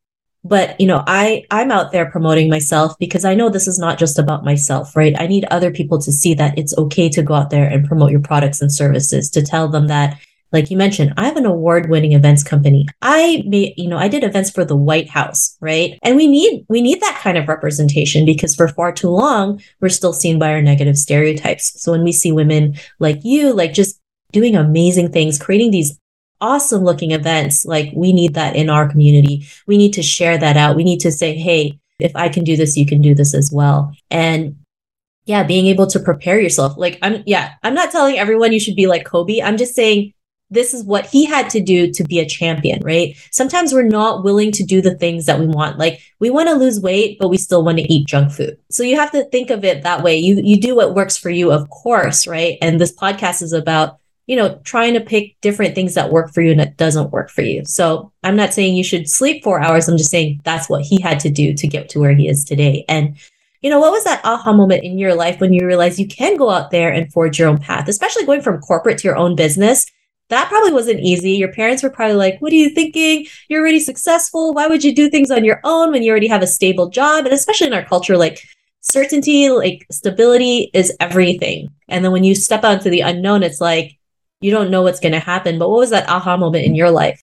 But 0.45 0.81
you 0.81 0.87
know, 0.87 1.03
I 1.07 1.45
I'm 1.51 1.71
out 1.71 1.93
there 1.93 2.11
promoting 2.11 2.49
myself 2.49 2.95
because 2.99 3.25
I 3.25 3.35
know 3.35 3.49
this 3.49 3.67
is 3.67 3.79
not 3.79 3.99
just 3.99 4.19
about 4.19 4.45
myself, 4.45 4.95
right? 4.97 5.15
I 5.19 5.27
need 5.27 5.45
other 5.47 5.71
people 5.71 5.99
to 6.01 6.13
see 6.13 6.35
that 6.35 6.57
it's 6.59 6.77
okay 6.79 7.09
to 7.11 7.23
go 7.23 7.35
out 7.35 7.51
there 7.51 7.69
and 7.69 7.87
promote 7.87 8.13
your 8.13 8.21
products 8.21 8.61
and 8.63 8.73
services. 8.73 9.31
To 9.31 9.43
tell 9.43 9.69
them 9.69 9.89
that, 9.89 10.19
like 10.53 10.71
you 10.71 10.77
mentioned, 10.77 11.13
I 11.17 11.27
have 11.27 11.37
an 11.37 11.45
award-winning 11.45 12.13
events 12.13 12.45
company. 12.45 12.87
I 13.03 13.43
made, 13.47 13.75
you 13.77 13.89
know, 13.89 13.99
I 13.99 14.09
did 14.09 14.23
events 14.23 14.51
for 14.51 14.65
the 14.65 14.77
White 14.77 15.11
House, 15.11 15.57
right? 15.61 15.99
And 16.03 16.17
we 16.17 16.29
need 16.29 16.65
we 16.69 16.83
need 16.83 17.01
that 17.01 17.19
kind 17.21 17.37
of 17.37 17.49
representation 17.49 18.25
because 18.25 18.55
for 18.55 18.69
far 18.69 18.93
too 18.93 19.11
long 19.11 19.61
we're 19.81 19.89
still 19.89 20.13
seen 20.13 20.39
by 20.39 20.53
our 20.53 20.63
negative 20.63 20.97
stereotypes. 20.97 21.83
So 21.83 21.93
when 21.93 22.05
we 22.05 22.13
see 22.13 22.33
women 22.33 22.77
like 23.01 23.19
you, 23.25 23.53
like 23.53 23.73
just 23.73 24.01
doing 24.33 24.57
amazing 24.57 25.11
things, 25.13 25.39
creating 25.39 25.71
these 25.71 25.99
awesome 26.41 26.85
looking 26.85 27.13
events. 27.13 27.65
Like 27.65 27.91
we 27.95 28.13
need 28.13 28.35
that 28.35 28.57
in 28.57 28.71
our 28.71 28.89
community. 28.89 29.47
We 29.67 29.77
need 29.77 29.93
to 29.95 30.03
share 30.03 30.39
that 30.39 30.57
out. 30.57 30.77
We 30.77 30.85
need 30.85 31.01
to 31.01 31.13
say, 31.13 31.37
hey, 31.37 31.79
if 31.99 32.15
I 32.15 32.29
can 32.29 32.45
do 32.45 32.57
this, 32.57 32.77
you 32.77 32.87
can 32.87 33.01
do 33.01 33.15
this 33.15 33.35
as 33.35 33.51
well. 33.53 33.93
And 34.11 34.57
yeah, 35.25 35.43
being 35.43 35.67
able 35.67 35.87
to 35.89 36.01
prepare 36.01 36.41
yourself. 36.41 36.77
Like, 36.77 36.99
I'm, 37.03 37.23
yeah, 37.27 37.55
I'm 37.63 37.75
not 37.75 37.91
telling 37.91 38.19
everyone 38.19 38.53
you 38.53 38.61
should 38.61 38.77
be 38.77 38.87
like 38.87 39.05
Kobe. 39.05 39.43
I'm 39.43 39.57
just 39.57 39.75
saying 39.75 40.15
this 40.51 40.73
is 40.73 40.85
what 40.85 41.05
he 41.07 41.27
had 41.27 41.51
to 41.51 41.61
do 41.61 41.93
to 41.93 42.05
be 42.05 42.21
a 42.21 42.27
champion, 42.27 42.81
right? 42.83 43.15
Sometimes 43.31 43.75
we're 43.75 43.83
not 43.83 44.25
willing 44.25 44.53
to 44.53 44.65
do 44.65 44.81
the 44.81 44.95
things 44.95 45.27
that 45.27 45.39
we 45.39 45.47
want. 45.47 45.79
Like 45.79 46.01
we 46.21 46.31
want 46.31 46.49
to 46.49 46.55
lose 46.55 46.81
weight, 46.81 47.19
but 47.19 47.29
we 47.29 47.37
still 47.37 47.63
want 47.63 47.77
to 47.79 47.93
eat 47.93 48.07
junk 48.07 48.33
food. 48.33 48.57
So 48.71 48.83
you 48.83 48.97
have 48.97 49.11
to 49.11 49.25
think 49.27 49.51
of 49.51 49.65
it 49.65 49.83
that 49.83 50.03
way. 50.03 50.17
You 50.17 50.41
you 50.43 50.59
do 50.59 50.75
what 50.75 50.95
works 50.95 51.19
for 51.19 51.29
you, 51.29 51.53
of 51.53 51.69
course, 51.69 52.27
right? 52.27 52.57
And 52.63 52.81
this 52.81 52.97
podcast 52.97 53.43
is 53.43 53.53
about, 53.53 53.99
you 54.29 54.37
know, 54.37 54.61
trying 54.63 54.95
to 54.95 55.01
pick 55.01 55.35
different 55.41 55.75
things 55.75 55.95
that 55.95 56.13
work 56.13 56.33
for 56.33 56.41
you 56.41 56.53
and 56.53 56.61
that 56.61 56.77
doesn't 56.77 57.11
work 57.11 57.31
for 57.31 57.43
you. 57.43 57.65
So 57.65 58.13
I'm 58.23 58.37
not 58.37 58.55
saying 58.55 58.77
you 58.77 58.85
should 58.85 59.09
sleep 59.09 59.43
4 59.43 59.61
hours. 59.61 59.89
I'm 59.89 59.99
just 59.99 60.11
saying 60.11 60.41
that's 60.45 60.69
what 60.69 60.83
he 60.83 61.01
had 61.01 61.19
to 61.21 61.31
do 61.31 61.53
to 61.55 61.67
get 61.67 61.89
to 61.91 61.99
where 61.99 62.15
he 62.15 62.29
is 62.29 62.45
today. 62.45 62.85
And 62.89 63.17
you 63.63 63.71
know, 63.71 63.81
what 63.81 63.91
was 63.91 64.05
that 64.05 64.21
aha 64.25 64.53
moment 64.53 64.85
in 64.85 64.99
your 64.99 65.17
life 65.17 65.41
when 65.41 65.53
you 65.53 65.67
realized 65.67 65.99
you 65.99 66.07
can 66.07 66.37
go 66.37 66.49
out 66.49 66.71
there 66.71 66.93
and 66.93 67.13
forge 67.13 67.41
your 67.41 67.49
own 67.49 67.59
path, 67.59 67.89
especially 67.89 68.25
going 68.25 68.41
from 68.41 68.61
corporate 68.61 68.99
to 68.99 69.09
your 69.09 69.17
own 69.17 69.35
business? 69.35 69.85
that 70.29 70.49
probably 70.49 70.73
wasn't 70.73 71.01
easy. 71.01 71.33
Your 71.33 71.53
parents 71.53 71.83
were 71.83 71.91
probably 71.91 72.17
like, 72.17 72.41
What 72.41 72.53
are 72.53 72.57
you 72.57 72.71
thinking? 72.71 73.27
You're 73.49 73.61
already 73.61 73.81
successful. 73.81 74.53
Why 74.53 74.67
would 74.67 74.85
you 74.85 74.95
do 74.95 75.09
things 75.09 75.31
on 75.31 75.45
your 75.45 75.61
own 75.65 75.91
when 75.91 76.03
you 76.03 76.11
already 76.11 76.29
have 76.29 76.43
a 76.43 76.47
stable 76.47 76.91
job? 76.91 77.25
And 77.25 77.35
especially 77.35 77.69
in 77.69 77.73
our 77.73 77.85
culture, 77.85 78.17
like 78.17 78.43
certainty, 78.81 79.51
like 79.51 79.87
stability 79.91 80.71
is 80.75 80.95
everything. 81.01 81.71
And 81.89 82.05
then 82.05 82.13
when 82.13 82.25
you 82.25 82.35
step 82.35 82.65
out 82.65 82.79
into 82.79 82.91
the 82.91 83.01
unknown, 83.01 83.43
it's 83.43 83.61
like 83.61 83.98
you 84.41 84.51
don't 84.51 84.71
know 84.71 84.83
what's 84.83 85.01
going 85.01 85.13
to 85.13 85.21
happen. 85.21 85.59
But 85.59 85.69
what 85.71 85.79
was 85.79 85.91
that 85.91 86.09
aha 86.09 86.37
moment 86.37 86.65
in 86.65 86.75
your 86.75 86.91
life? 86.91 87.21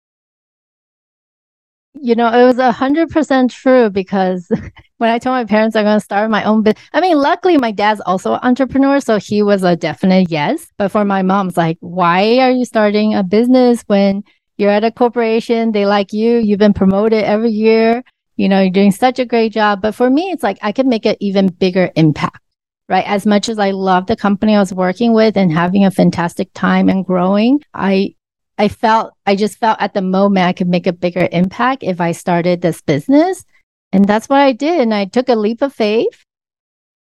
You 2.01 2.17
know, 2.17 2.27
it 2.29 2.45
was 2.45 2.59
a 2.59 2.73
hundred 2.73 3.11
percent 3.11 3.53
true 3.53 3.89
because 3.89 4.51
when 4.99 5.11
I 5.11 5.19
told 5.19 5.35
my 5.35 5.45
parents 5.45 5.77
I'm 5.77 5.85
going 5.85 5.97
to 5.97 6.05
start 6.05 6.29
my 6.29 6.43
own 6.43 6.63
business, 6.63 6.83
I 6.93 7.01
mean, 7.01 7.17
luckily 7.17 7.57
my 7.57 7.71
dad's 7.71 8.01
also 8.01 8.35
an 8.35 8.41
entrepreneur, 8.43 9.01
so 9.01 9.19
he 9.19 9.43
was 9.43 9.63
a 9.63 9.77
definite 9.77 10.31
yes. 10.31 10.67
But 10.77 10.89
for 10.89 11.05
my 11.05 11.23
mom's 11.23 11.57
like, 11.57 11.79
why 11.81 12.39
are 12.39 12.51
you 12.51 12.65
starting 12.65 13.15
a 13.15 13.23
business 13.23 13.83
when 13.87 14.25
you're 14.57 14.71
at 14.71 14.85
a 14.85 14.91
corporation? 14.91 15.71
They 15.71 15.87
like 15.87 16.13
you. 16.13 16.39
You've 16.39 16.59
been 16.59 16.75
promoted 16.75 17.25
every 17.25 17.51
year. 17.51 18.03
You 18.37 18.49
know, 18.49 18.61
you're 18.61 18.71
doing 18.71 18.91
such 18.91 19.21
a 19.21 19.25
great 19.25 19.53
job. 19.53 19.81
But 19.81 19.95
for 19.95 20.11
me, 20.11 20.31
it's 20.33 20.43
like 20.43 20.59
I 20.63 20.73
could 20.73 20.87
make 20.87 21.07
an 21.07 21.17
even 21.21 21.47
bigger 21.47 21.93
impact, 21.95 22.41
right? 22.89 23.05
As 23.07 23.27
much 23.27 23.49
as 23.49 23.59
I 23.59 23.71
love 23.71 24.07
the 24.07 24.17
company 24.17 24.55
I 24.55 24.61
was 24.61 24.73
working 24.73 25.13
with 25.13 25.37
and 25.37 25.53
having 25.53 25.85
a 25.85 25.91
fantastic 25.91 26.51
time 26.55 26.89
and 26.89 27.05
growing, 27.05 27.63
I 27.73 28.15
I 28.57 28.69
felt, 28.69 29.15
I 29.27 29.35
just 29.35 29.59
felt 29.59 29.79
at 29.81 29.95
the 29.95 30.03
moment 30.03 30.47
I 30.47 30.53
could 30.53 30.69
make 30.69 30.87
a 30.87 30.93
bigger 30.93 31.29
impact 31.33 31.83
if 31.83 32.01
I 32.01 32.13
started 32.13 32.61
this 32.61 32.81
business. 32.81 33.45
And 33.93 34.07
that's 34.07 34.29
what 34.29 34.41
I 34.41 34.53
did. 34.53 34.81
And 34.81 34.95
I 34.95 35.07
took 35.07 35.29
a 35.29 35.35
leap 35.35 35.61
of 35.63 35.73
faith 35.73 36.25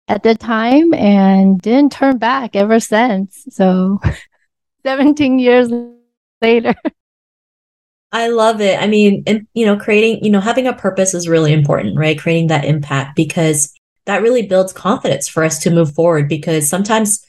at 0.09 0.23
the 0.23 0.35
time 0.35 0.93
and 0.95 1.61
didn't 1.61 1.93
turn 1.93 2.19
back 2.19 2.57
ever 2.57 2.81
since. 2.81 3.45
So 3.51 4.01
17 4.85 5.39
years 5.39 5.71
later. 6.43 6.75
I 8.13 8.29
love 8.29 8.61
it. 8.63 8.81
I 8.81 8.87
mean, 8.87 9.23
and, 9.27 9.47
you 9.53 9.67
know, 9.67 9.77
creating, 9.77 10.25
you 10.25 10.31
know, 10.31 10.41
having 10.41 10.67
a 10.67 10.73
purpose 10.73 11.13
is 11.13 11.29
really 11.29 11.53
important, 11.53 11.99
right? 11.99 12.19
Creating 12.19 12.47
that 12.47 12.65
impact 12.65 13.17
because 13.17 13.75
that 14.09 14.23
really 14.23 14.47
builds 14.47 14.73
confidence 14.73 15.29
for 15.29 15.45
us 15.45 15.59
to 15.59 15.71
move 15.71 15.95
forward 15.95 16.31
because 16.31 16.67
sometimes 16.67 17.23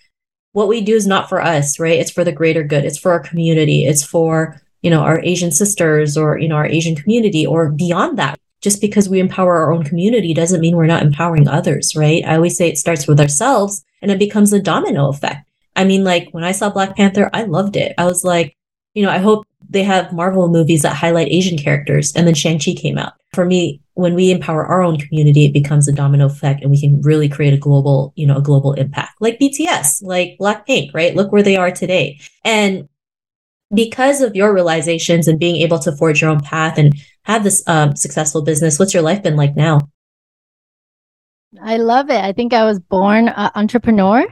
what 0.53 0.69
we 0.69 0.79
do 0.79 0.95
is 0.95 1.05
not 1.05 1.27
for 1.27 1.41
us, 1.41 1.77
right? 1.77 1.99
It's 1.99 2.09
for 2.09 2.23
the 2.23 2.31
greater 2.31 2.63
good. 2.63 2.85
It's 2.85 2.97
for 2.97 3.11
our 3.11 3.19
community. 3.19 3.83
It's 3.83 4.01
for, 4.01 4.61
you 4.81 4.89
know, 4.89 5.01
our 5.01 5.19
Asian 5.19 5.51
sisters 5.51 6.15
or, 6.15 6.39
you 6.39 6.47
know, 6.47 6.55
our 6.55 6.65
Asian 6.65 6.95
community 6.95 7.45
or 7.45 7.69
beyond 7.69 8.17
that. 8.17 8.39
Just 8.61 8.79
because 8.79 9.09
we 9.09 9.19
empower 9.19 9.57
our 9.57 9.73
own 9.73 9.83
community 9.83 10.33
doesn't 10.33 10.61
mean 10.61 10.77
we're 10.77 10.85
not 10.85 11.03
empowering 11.03 11.49
others, 11.49 11.97
right? 11.97 12.23
I 12.25 12.37
always 12.37 12.55
say 12.55 12.69
it 12.69 12.77
starts 12.77 13.07
with 13.07 13.19
ourselves 13.19 13.83
and 14.01 14.09
it 14.09 14.17
becomes 14.17 14.53
a 14.53 14.61
domino 14.61 15.09
effect. 15.09 15.49
I 15.75 15.83
mean, 15.83 16.05
like 16.05 16.29
when 16.31 16.45
I 16.45 16.53
saw 16.53 16.69
Black 16.69 16.95
Panther, 16.95 17.29
I 17.33 17.43
loved 17.43 17.75
it. 17.75 17.93
I 17.97 18.05
was 18.05 18.23
like, 18.23 18.55
you 18.93 19.03
know, 19.03 19.11
I 19.11 19.17
hope 19.17 19.45
they 19.69 19.83
have 19.83 20.13
Marvel 20.13 20.47
movies 20.47 20.83
that 20.83 20.95
highlight 20.95 21.27
Asian 21.27 21.57
characters. 21.57 22.13
And 22.15 22.25
then 22.25 22.35
Shang-Chi 22.35 22.73
came 22.75 22.97
out. 22.97 23.13
For 23.33 23.45
me, 23.45 23.81
when 23.99 24.15
we 24.15 24.31
empower 24.31 24.65
our 24.65 24.81
own 24.81 24.97
community, 24.97 25.45
it 25.45 25.53
becomes 25.53 25.87
a 25.87 25.91
domino 25.91 26.25
effect 26.25 26.61
and 26.61 26.71
we 26.71 26.79
can 26.79 27.01
really 27.01 27.27
create 27.27 27.53
a 27.53 27.57
global, 27.57 28.13
you 28.15 28.25
know, 28.25 28.37
a 28.37 28.41
global 28.41 28.73
impact 28.73 29.11
like 29.19 29.37
BTS, 29.39 30.01
like 30.01 30.37
Blackpink, 30.39 30.93
right? 30.93 31.15
Look 31.15 31.33
where 31.33 31.43
they 31.43 31.57
are 31.57 31.69
today. 31.69 32.19
And 32.45 32.87
because 33.73 34.21
of 34.21 34.35
your 34.35 34.53
realizations 34.53 35.27
and 35.27 35.37
being 35.37 35.57
able 35.57 35.79
to 35.79 35.91
forge 35.91 36.21
your 36.21 36.29
own 36.29 36.39
path 36.39 36.77
and 36.77 36.95
have 37.23 37.43
this 37.43 37.61
um, 37.67 37.95
successful 37.97 38.41
business, 38.41 38.79
what's 38.79 38.93
your 38.93 39.03
life 39.03 39.21
been 39.21 39.35
like 39.35 39.55
now? 39.57 39.79
I 41.61 41.75
love 41.75 42.09
it. 42.09 42.23
I 42.23 42.31
think 42.31 42.53
I 42.53 42.63
was 42.63 42.79
born 42.79 43.27
an 43.27 43.51
entrepreneur. 43.53 44.25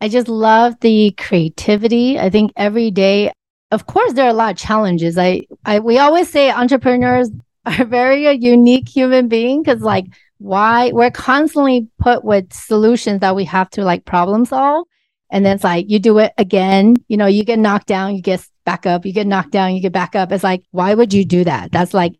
I 0.00 0.08
just 0.08 0.28
love 0.28 0.80
the 0.80 1.12
creativity. 1.18 2.18
I 2.18 2.30
think 2.30 2.52
every 2.56 2.90
day, 2.90 3.32
of 3.70 3.86
course, 3.86 4.14
there 4.14 4.24
are 4.24 4.30
a 4.30 4.32
lot 4.34 4.52
of 4.52 4.56
challenges. 4.56 5.18
I, 5.18 5.42
I 5.64 5.80
we 5.80 5.98
always 5.98 6.30
say 6.30 6.50
entrepreneurs 6.50 7.30
are 7.78 7.84
very 7.84 8.26
a 8.26 8.32
unique 8.32 8.88
human 8.88 9.28
being 9.28 9.62
because 9.62 9.82
like 9.82 10.06
why 10.38 10.90
we're 10.92 11.10
constantly 11.10 11.88
put 11.98 12.24
with 12.24 12.52
solutions 12.52 13.20
that 13.20 13.36
we 13.36 13.44
have 13.44 13.68
to 13.70 13.84
like 13.84 14.04
problem 14.04 14.44
solve. 14.44 14.86
And 15.30 15.44
then 15.44 15.56
it's 15.56 15.64
like 15.64 15.86
you 15.88 15.98
do 15.98 16.18
it 16.18 16.32
again 16.38 16.96
you 17.08 17.16
know 17.16 17.26
you 17.26 17.44
get 17.44 17.58
knocked 17.58 17.86
down 17.86 18.16
you 18.16 18.22
get 18.22 18.44
back 18.64 18.84
up 18.84 19.06
you 19.06 19.12
get 19.12 19.26
knocked 19.26 19.52
down 19.52 19.74
you 19.74 19.82
get 19.82 19.92
back 19.92 20.16
up. 20.16 20.32
It's 20.32 20.44
like 20.44 20.62
why 20.70 20.94
would 20.94 21.12
you 21.12 21.24
do 21.24 21.44
that? 21.44 21.72
That's 21.72 21.94
like 21.94 22.12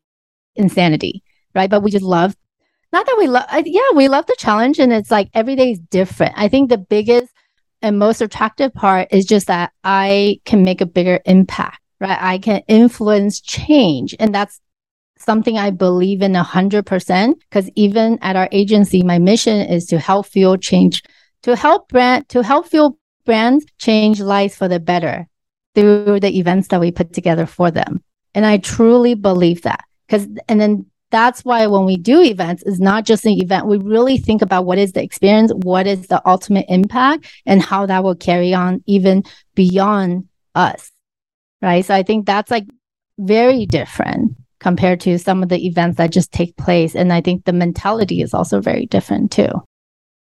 insanity 0.54 1.22
right? 1.54 1.70
But 1.70 1.82
we 1.82 1.90
just 1.90 2.04
love 2.04 2.34
not 2.92 3.06
that 3.06 3.16
we 3.18 3.26
love 3.26 3.46
yeah 3.64 3.90
we 3.94 4.08
love 4.08 4.26
the 4.26 4.36
challenge 4.38 4.78
and 4.78 4.92
it's 4.92 5.10
like 5.10 5.28
every 5.34 5.56
day 5.56 5.72
is 5.72 5.78
different. 5.78 6.34
I 6.36 6.48
think 6.48 6.68
the 6.68 6.78
biggest 6.78 7.32
and 7.82 7.98
most 7.98 8.20
attractive 8.20 8.74
part 8.74 9.08
is 9.10 9.24
just 9.24 9.46
that 9.46 9.72
i 9.84 10.38
can 10.44 10.62
make 10.62 10.82
a 10.82 10.86
bigger 10.86 11.18
impact 11.24 11.80
right? 12.00 12.18
I 12.20 12.38
can 12.38 12.62
influence 12.66 13.40
change 13.40 14.14
and 14.18 14.34
that's 14.34 14.60
something 15.20 15.58
I 15.58 15.70
believe 15.70 16.22
in 16.22 16.34
a 16.34 16.42
hundred 16.42 16.86
percent. 16.86 17.38
Because 17.40 17.70
even 17.76 18.18
at 18.22 18.36
our 18.36 18.48
agency, 18.52 19.02
my 19.02 19.18
mission 19.18 19.60
is 19.60 19.86
to 19.86 19.98
help 19.98 20.26
fuel 20.26 20.56
change, 20.56 21.02
to 21.42 21.56
help 21.56 21.88
brand, 21.88 22.28
to 22.30 22.42
help 22.42 22.66
fuel 22.66 22.98
brands 23.24 23.64
change 23.78 24.20
lives 24.20 24.56
for 24.56 24.68
the 24.68 24.80
better 24.80 25.28
through 25.74 26.20
the 26.20 26.38
events 26.38 26.68
that 26.68 26.80
we 26.80 26.90
put 26.90 27.12
together 27.12 27.46
for 27.46 27.70
them. 27.70 28.02
And 28.34 28.44
I 28.46 28.58
truly 28.58 29.14
believe 29.14 29.62
that. 29.62 29.84
Because, 30.06 30.26
and 30.48 30.60
then 30.60 30.86
that's 31.10 31.44
why 31.44 31.66
when 31.66 31.84
we 31.84 31.96
do 31.96 32.20
events, 32.20 32.62
it's 32.64 32.80
not 32.80 33.04
just 33.04 33.24
an 33.24 33.32
event. 33.32 33.66
We 33.66 33.78
really 33.78 34.18
think 34.18 34.42
about 34.42 34.64
what 34.64 34.78
is 34.78 34.92
the 34.92 35.02
experience, 35.02 35.52
what 35.54 35.86
is 35.86 36.06
the 36.06 36.26
ultimate 36.26 36.66
impact, 36.68 37.26
and 37.46 37.62
how 37.62 37.86
that 37.86 38.02
will 38.04 38.14
carry 38.14 38.54
on 38.54 38.82
even 38.86 39.24
beyond 39.54 40.28
us. 40.54 40.90
Right. 41.62 41.84
So 41.84 41.94
I 41.94 42.02
think 42.02 42.26
that's 42.26 42.50
like 42.50 42.66
very 43.18 43.66
different 43.66 44.36
compared 44.60 45.00
to 45.00 45.18
some 45.18 45.42
of 45.42 45.48
the 45.48 45.66
events 45.66 45.96
that 45.96 46.12
just 46.12 46.32
take 46.32 46.56
place. 46.56 46.94
And 46.94 47.12
I 47.12 47.20
think 47.20 47.44
the 47.44 47.52
mentality 47.52 48.22
is 48.22 48.32
also 48.32 48.60
very 48.60 48.86
different 48.86 49.32
too. 49.32 49.50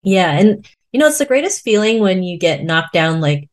Yeah. 0.03 0.31
And, 0.31 0.67
you 0.93 1.01
know, 1.01 1.09
it's 1.09 1.19
the 1.19 1.27
greatest 1.27 1.63
feeling 1.63 2.01
when 2.01 2.23
you 2.23 2.39
get 2.39 2.65
knocked 2.65 2.93
down, 2.93 3.21
like, 3.21 3.49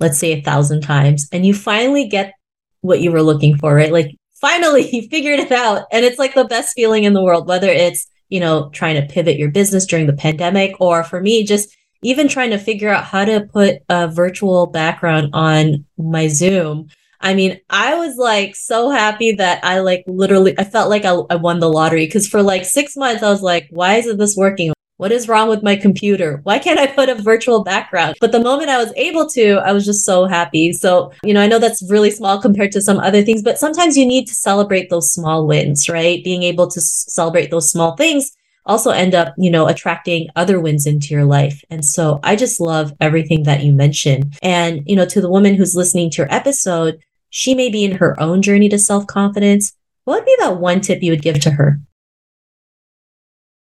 let's 0.00 0.18
say 0.18 0.32
a 0.32 0.42
thousand 0.42 0.80
times, 0.80 1.28
and 1.30 1.46
you 1.46 1.54
finally 1.54 2.08
get 2.08 2.34
what 2.80 3.00
you 3.00 3.12
were 3.12 3.22
looking 3.22 3.56
for, 3.56 3.74
right? 3.74 3.92
Like, 3.92 4.16
finally, 4.40 4.88
you 4.92 5.08
figured 5.08 5.38
it 5.38 5.52
out. 5.52 5.86
And 5.92 6.04
it's 6.04 6.18
like 6.18 6.34
the 6.34 6.44
best 6.44 6.74
feeling 6.74 7.04
in 7.04 7.12
the 7.12 7.22
world, 7.22 7.46
whether 7.46 7.68
it's, 7.68 8.08
you 8.28 8.40
know, 8.40 8.70
trying 8.70 9.00
to 9.00 9.12
pivot 9.12 9.38
your 9.38 9.50
business 9.50 9.86
during 9.86 10.06
the 10.06 10.12
pandemic, 10.12 10.80
or 10.80 11.04
for 11.04 11.20
me, 11.20 11.44
just 11.44 11.74
even 12.02 12.26
trying 12.26 12.50
to 12.50 12.58
figure 12.58 12.88
out 12.88 13.04
how 13.04 13.24
to 13.24 13.46
put 13.52 13.76
a 13.88 14.08
virtual 14.08 14.66
background 14.66 15.30
on 15.34 15.84
my 15.96 16.26
Zoom 16.26 16.88
I 17.22 17.34
mean, 17.34 17.60
I 17.70 17.94
was 17.94 18.16
like 18.16 18.56
so 18.56 18.90
happy 18.90 19.32
that 19.32 19.64
I 19.64 19.80
like 19.80 20.04
literally, 20.06 20.58
I 20.58 20.64
felt 20.64 20.90
like 20.90 21.04
I, 21.04 21.14
I 21.30 21.36
won 21.36 21.60
the 21.60 21.70
lottery 21.70 22.06
because 22.06 22.28
for 22.28 22.42
like 22.42 22.64
six 22.64 22.96
months, 22.96 23.22
I 23.22 23.30
was 23.30 23.42
like, 23.42 23.68
why 23.70 23.96
isn't 23.96 24.18
this 24.18 24.36
working? 24.36 24.72
What 24.96 25.10
is 25.12 25.26
wrong 25.26 25.48
with 25.48 25.62
my 25.62 25.74
computer? 25.74 26.40
Why 26.44 26.58
can't 26.58 26.78
I 26.78 26.86
put 26.86 27.08
a 27.08 27.14
virtual 27.14 27.64
background? 27.64 28.16
But 28.20 28.30
the 28.30 28.40
moment 28.40 28.70
I 28.70 28.78
was 28.78 28.92
able 28.96 29.28
to, 29.30 29.54
I 29.64 29.72
was 29.72 29.84
just 29.84 30.04
so 30.04 30.26
happy. 30.26 30.72
So, 30.72 31.12
you 31.24 31.34
know, 31.34 31.40
I 31.40 31.48
know 31.48 31.58
that's 31.58 31.82
really 31.90 32.10
small 32.10 32.40
compared 32.40 32.70
to 32.72 32.80
some 32.80 32.98
other 32.98 33.22
things, 33.22 33.42
but 33.42 33.58
sometimes 33.58 33.96
you 33.96 34.06
need 34.06 34.26
to 34.26 34.34
celebrate 34.34 34.90
those 34.90 35.12
small 35.12 35.46
wins, 35.46 35.88
right? 35.88 36.22
Being 36.22 36.44
able 36.44 36.70
to 36.70 36.78
s- 36.78 37.06
celebrate 37.08 37.50
those 37.50 37.70
small 37.70 37.96
things 37.96 38.30
also 38.66 38.90
end 38.90 39.14
up, 39.14 39.34
you 39.36 39.50
know, 39.50 39.66
attracting 39.66 40.28
other 40.36 40.60
wins 40.60 40.86
into 40.86 41.08
your 41.08 41.24
life. 41.24 41.64
And 41.70 41.84
so 41.84 42.20
I 42.22 42.36
just 42.36 42.60
love 42.60 42.92
everything 43.00 43.42
that 43.44 43.62
you 43.62 43.72
mentioned. 43.72 44.38
And, 44.42 44.82
you 44.86 44.96
know, 44.96 45.06
to 45.06 45.20
the 45.20 45.30
woman 45.30 45.54
who's 45.54 45.74
listening 45.74 46.10
to 46.10 46.18
your 46.18 46.32
episode, 46.32 47.00
she 47.32 47.54
may 47.54 47.70
be 47.70 47.82
in 47.82 47.92
her 47.92 48.14
own 48.20 48.42
journey 48.42 48.68
to 48.68 48.78
self 48.78 49.06
confidence. 49.06 49.72
What 50.04 50.16
would 50.16 50.26
be 50.26 50.36
that 50.38 50.58
one 50.58 50.82
tip 50.82 51.02
you 51.02 51.12
would 51.12 51.22
give 51.22 51.40
to 51.40 51.50
her? 51.52 51.80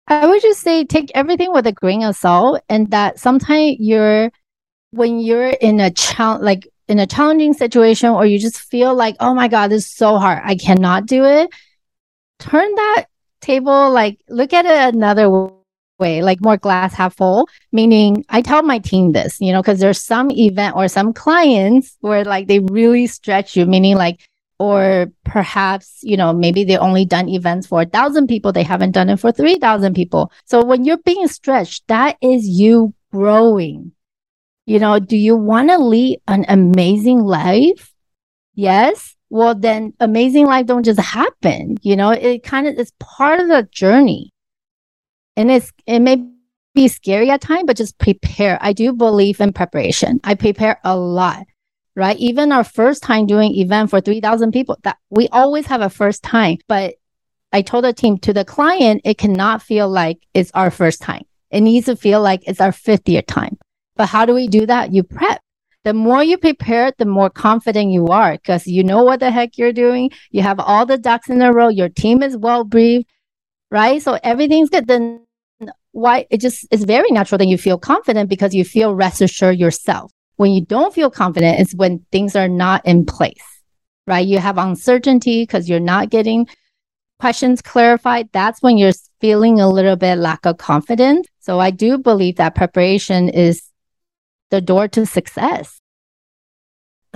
I 0.06 0.24
would 0.24 0.40
just 0.40 0.60
say 0.60 0.84
take 0.84 1.10
everything 1.16 1.52
with 1.52 1.66
a 1.66 1.72
grain 1.72 2.04
of 2.04 2.14
salt, 2.14 2.62
and 2.68 2.88
that 2.92 3.18
sometimes 3.18 3.76
you're 3.80 4.30
when 4.92 5.18
you're 5.18 5.48
in 5.48 5.80
a 5.80 5.90
challenge, 5.90 6.44
like 6.44 6.68
in 6.86 7.00
a 7.00 7.08
challenging 7.08 7.54
situation, 7.54 8.10
or 8.10 8.24
you 8.24 8.38
just 8.38 8.58
feel 8.58 8.94
like, 8.94 9.16
oh 9.18 9.34
my 9.34 9.48
god, 9.48 9.72
this 9.72 9.84
is 9.86 9.90
so 9.90 10.16
hard, 10.16 10.40
I 10.44 10.54
cannot 10.54 11.06
do 11.06 11.24
it. 11.24 11.50
Turn 12.38 12.72
that 12.76 13.06
table, 13.40 13.90
like 13.90 14.20
look 14.28 14.52
at 14.52 14.64
it 14.64 14.94
another 14.94 15.28
way, 15.98 16.22
like 16.22 16.40
more 16.40 16.56
glass 16.56 16.94
half 16.94 17.16
full. 17.16 17.48
Meaning, 17.72 18.24
I 18.28 18.42
tell 18.42 18.62
my 18.62 18.78
team 18.78 19.12
this, 19.12 19.40
you 19.40 19.52
know, 19.52 19.62
because 19.62 19.80
there's 19.80 20.00
some 20.00 20.30
event 20.30 20.76
or 20.76 20.88
some 20.88 21.12
clients 21.12 21.96
where 22.00 22.24
like 22.24 22.46
they 22.48 22.60
really 22.60 23.06
stretch 23.06 23.56
you, 23.56 23.66
meaning 23.66 23.96
like, 23.96 24.20
or 24.58 25.12
perhaps, 25.24 25.98
you 26.02 26.16
know, 26.16 26.32
maybe 26.32 26.64
they 26.64 26.78
only 26.78 27.04
done 27.04 27.28
events 27.28 27.66
for 27.66 27.82
a 27.82 27.86
thousand 27.86 28.26
people, 28.26 28.52
they 28.52 28.62
haven't 28.62 28.92
done 28.92 29.10
it 29.10 29.20
for 29.20 29.30
3,000 29.30 29.94
people. 29.94 30.32
So 30.46 30.64
when 30.64 30.84
you're 30.84 30.96
being 30.98 31.28
stretched, 31.28 31.86
that 31.88 32.16
is 32.22 32.48
you 32.48 32.94
growing. 33.12 33.92
You 34.64 34.78
know, 34.78 34.98
do 34.98 35.16
you 35.16 35.36
want 35.36 35.68
to 35.70 35.78
lead 35.78 36.20
an 36.26 36.44
amazing 36.48 37.20
life? 37.20 37.92
Yes. 38.54 39.14
Well, 39.28 39.54
then 39.54 39.92
amazing 40.00 40.46
life 40.46 40.66
don't 40.66 40.84
just 40.84 41.00
happen. 41.00 41.76
You 41.82 41.96
know, 41.96 42.10
it 42.10 42.42
kind 42.42 42.66
of 42.66 42.76
is 42.76 42.92
part 42.98 43.40
of 43.40 43.48
the 43.48 43.68
journey 43.70 44.32
and 45.36 45.50
it's 45.50 45.72
it 45.86 46.00
may 46.00 46.24
be 46.74 46.88
scary 46.88 47.30
at 47.30 47.40
times, 47.40 47.64
but 47.66 47.76
just 47.76 47.98
prepare. 47.98 48.58
I 48.60 48.72
do 48.72 48.92
believe 48.92 49.40
in 49.40 49.52
preparation. 49.52 50.20
I 50.22 50.34
prepare 50.34 50.78
a 50.84 50.96
lot, 50.96 51.46
right? 51.96 52.16
Even 52.18 52.52
our 52.52 52.64
first 52.64 53.02
time 53.02 53.26
doing 53.26 53.56
event 53.56 53.90
for 53.90 54.00
3,000 54.00 54.52
people, 54.52 54.78
that 54.82 54.98
we 55.10 55.28
always 55.28 55.66
have 55.66 55.80
a 55.80 55.90
first 55.90 56.22
time, 56.22 56.58
but 56.68 56.94
I 57.52 57.62
told 57.62 57.84
the 57.84 57.92
team 57.92 58.18
to 58.18 58.32
the 58.32 58.44
client, 58.44 59.00
it 59.04 59.18
cannot 59.18 59.62
feel 59.62 59.88
like 59.88 60.18
it's 60.34 60.50
our 60.52 60.70
first 60.70 61.00
time. 61.00 61.22
It 61.50 61.62
needs 61.62 61.86
to 61.86 61.96
feel 61.96 62.20
like 62.20 62.42
it's 62.46 62.60
our 62.60 62.72
50th 62.72 63.26
time. 63.26 63.56
But 63.96 64.06
how 64.06 64.26
do 64.26 64.34
we 64.34 64.46
do 64.46 64.66
that? 64.66 64.92
You 64.92 65.02
prep. 65.02 65.40
The 65.84 65.94
more 65.94 66.22
you 66.22 66.36
prepare, 66.36 66.92
the 66.98 67.06
more 67.06 67.30
confident 67.30 67.92
you 67.92 68.08
are 68.08 68.32
because 68.32 68.66
you 68.66 68.82
know 68.82 69.04
what 69.04 69.20
the 69.20 69.30
heck 69.30 69.56
you're 69.56 69.72
doing. 69.72 70.10
You 70.30 70.42
have 70.42 70.58
all 70.58 70.84
the 70.84 70.98
ducks 70.98 71.30
in 71.30 71.40
a 71.40 71.52
row. 71.52 71.68
Your 71.68 71.88
team 71.88 72.22
is 72.22 72.36
well 72.36 72.64
briefed, 72.64 73.08
right? 73.70 74.02
So 74.02 74.18
everything's 74.22 74.68
good. 74.68 74.88
Then 74.88 75.25
why 75.96 76.26
it 76.28 76.42
just 76.42 76.66
is 76.70 76.84
very 76.84 77.10
natural 77.10 77.38
that 77.38 77.46
you 77.46 77.56
feel 77.56 77.78
confident 77.78 78.28
because 78.28 78.54
you 78.54 78.66
feel 78.66 78.94
rest 78.94 79.22
assured 79.22 79.58
yourself. 79.58 80.12
When 80.36 80.52
you 80.52 80.62
don't 80.62 80.94
feel 80.94 81.10
confident, 81.10 81.58
it's 81.58 81.74
when 81.74 82.04
things 82.12 82.36
are 82.36 82.48
not 82.48 82.84
in 82.84 83.06
place, 83.06 83.42
right? 84.06 84.26
You 84.26 84.38
have 84.38 84.58
uncertainty 84.58 85.44
because 85.44 85.70
you're 85.70 85.80
not 85.80 86.10
getting 86.10 86.48
questions 87.18 87.62
clarified. 87.62 88.28
That's 88.32 88.60
when 88.60 88.76
you're 88.76 88.92
feeling 89.22 89.58
a 89.58 89.70
little 89.70 89.96
bit 89.96 90.16
lack 90.16 90.44
of 90.44 90.58
confidence. 90.58 91.28
So 91.40 91.60
I 91.60 91.70
do 91.70 91.96
believe 91.96 92.36
that 92.36 92.54
preparation 92.54 93.30
is 93.30 93.62
the 94.50 94.60
door 94.60 94.88
to 94.88 95.06
success. 95.06 95.80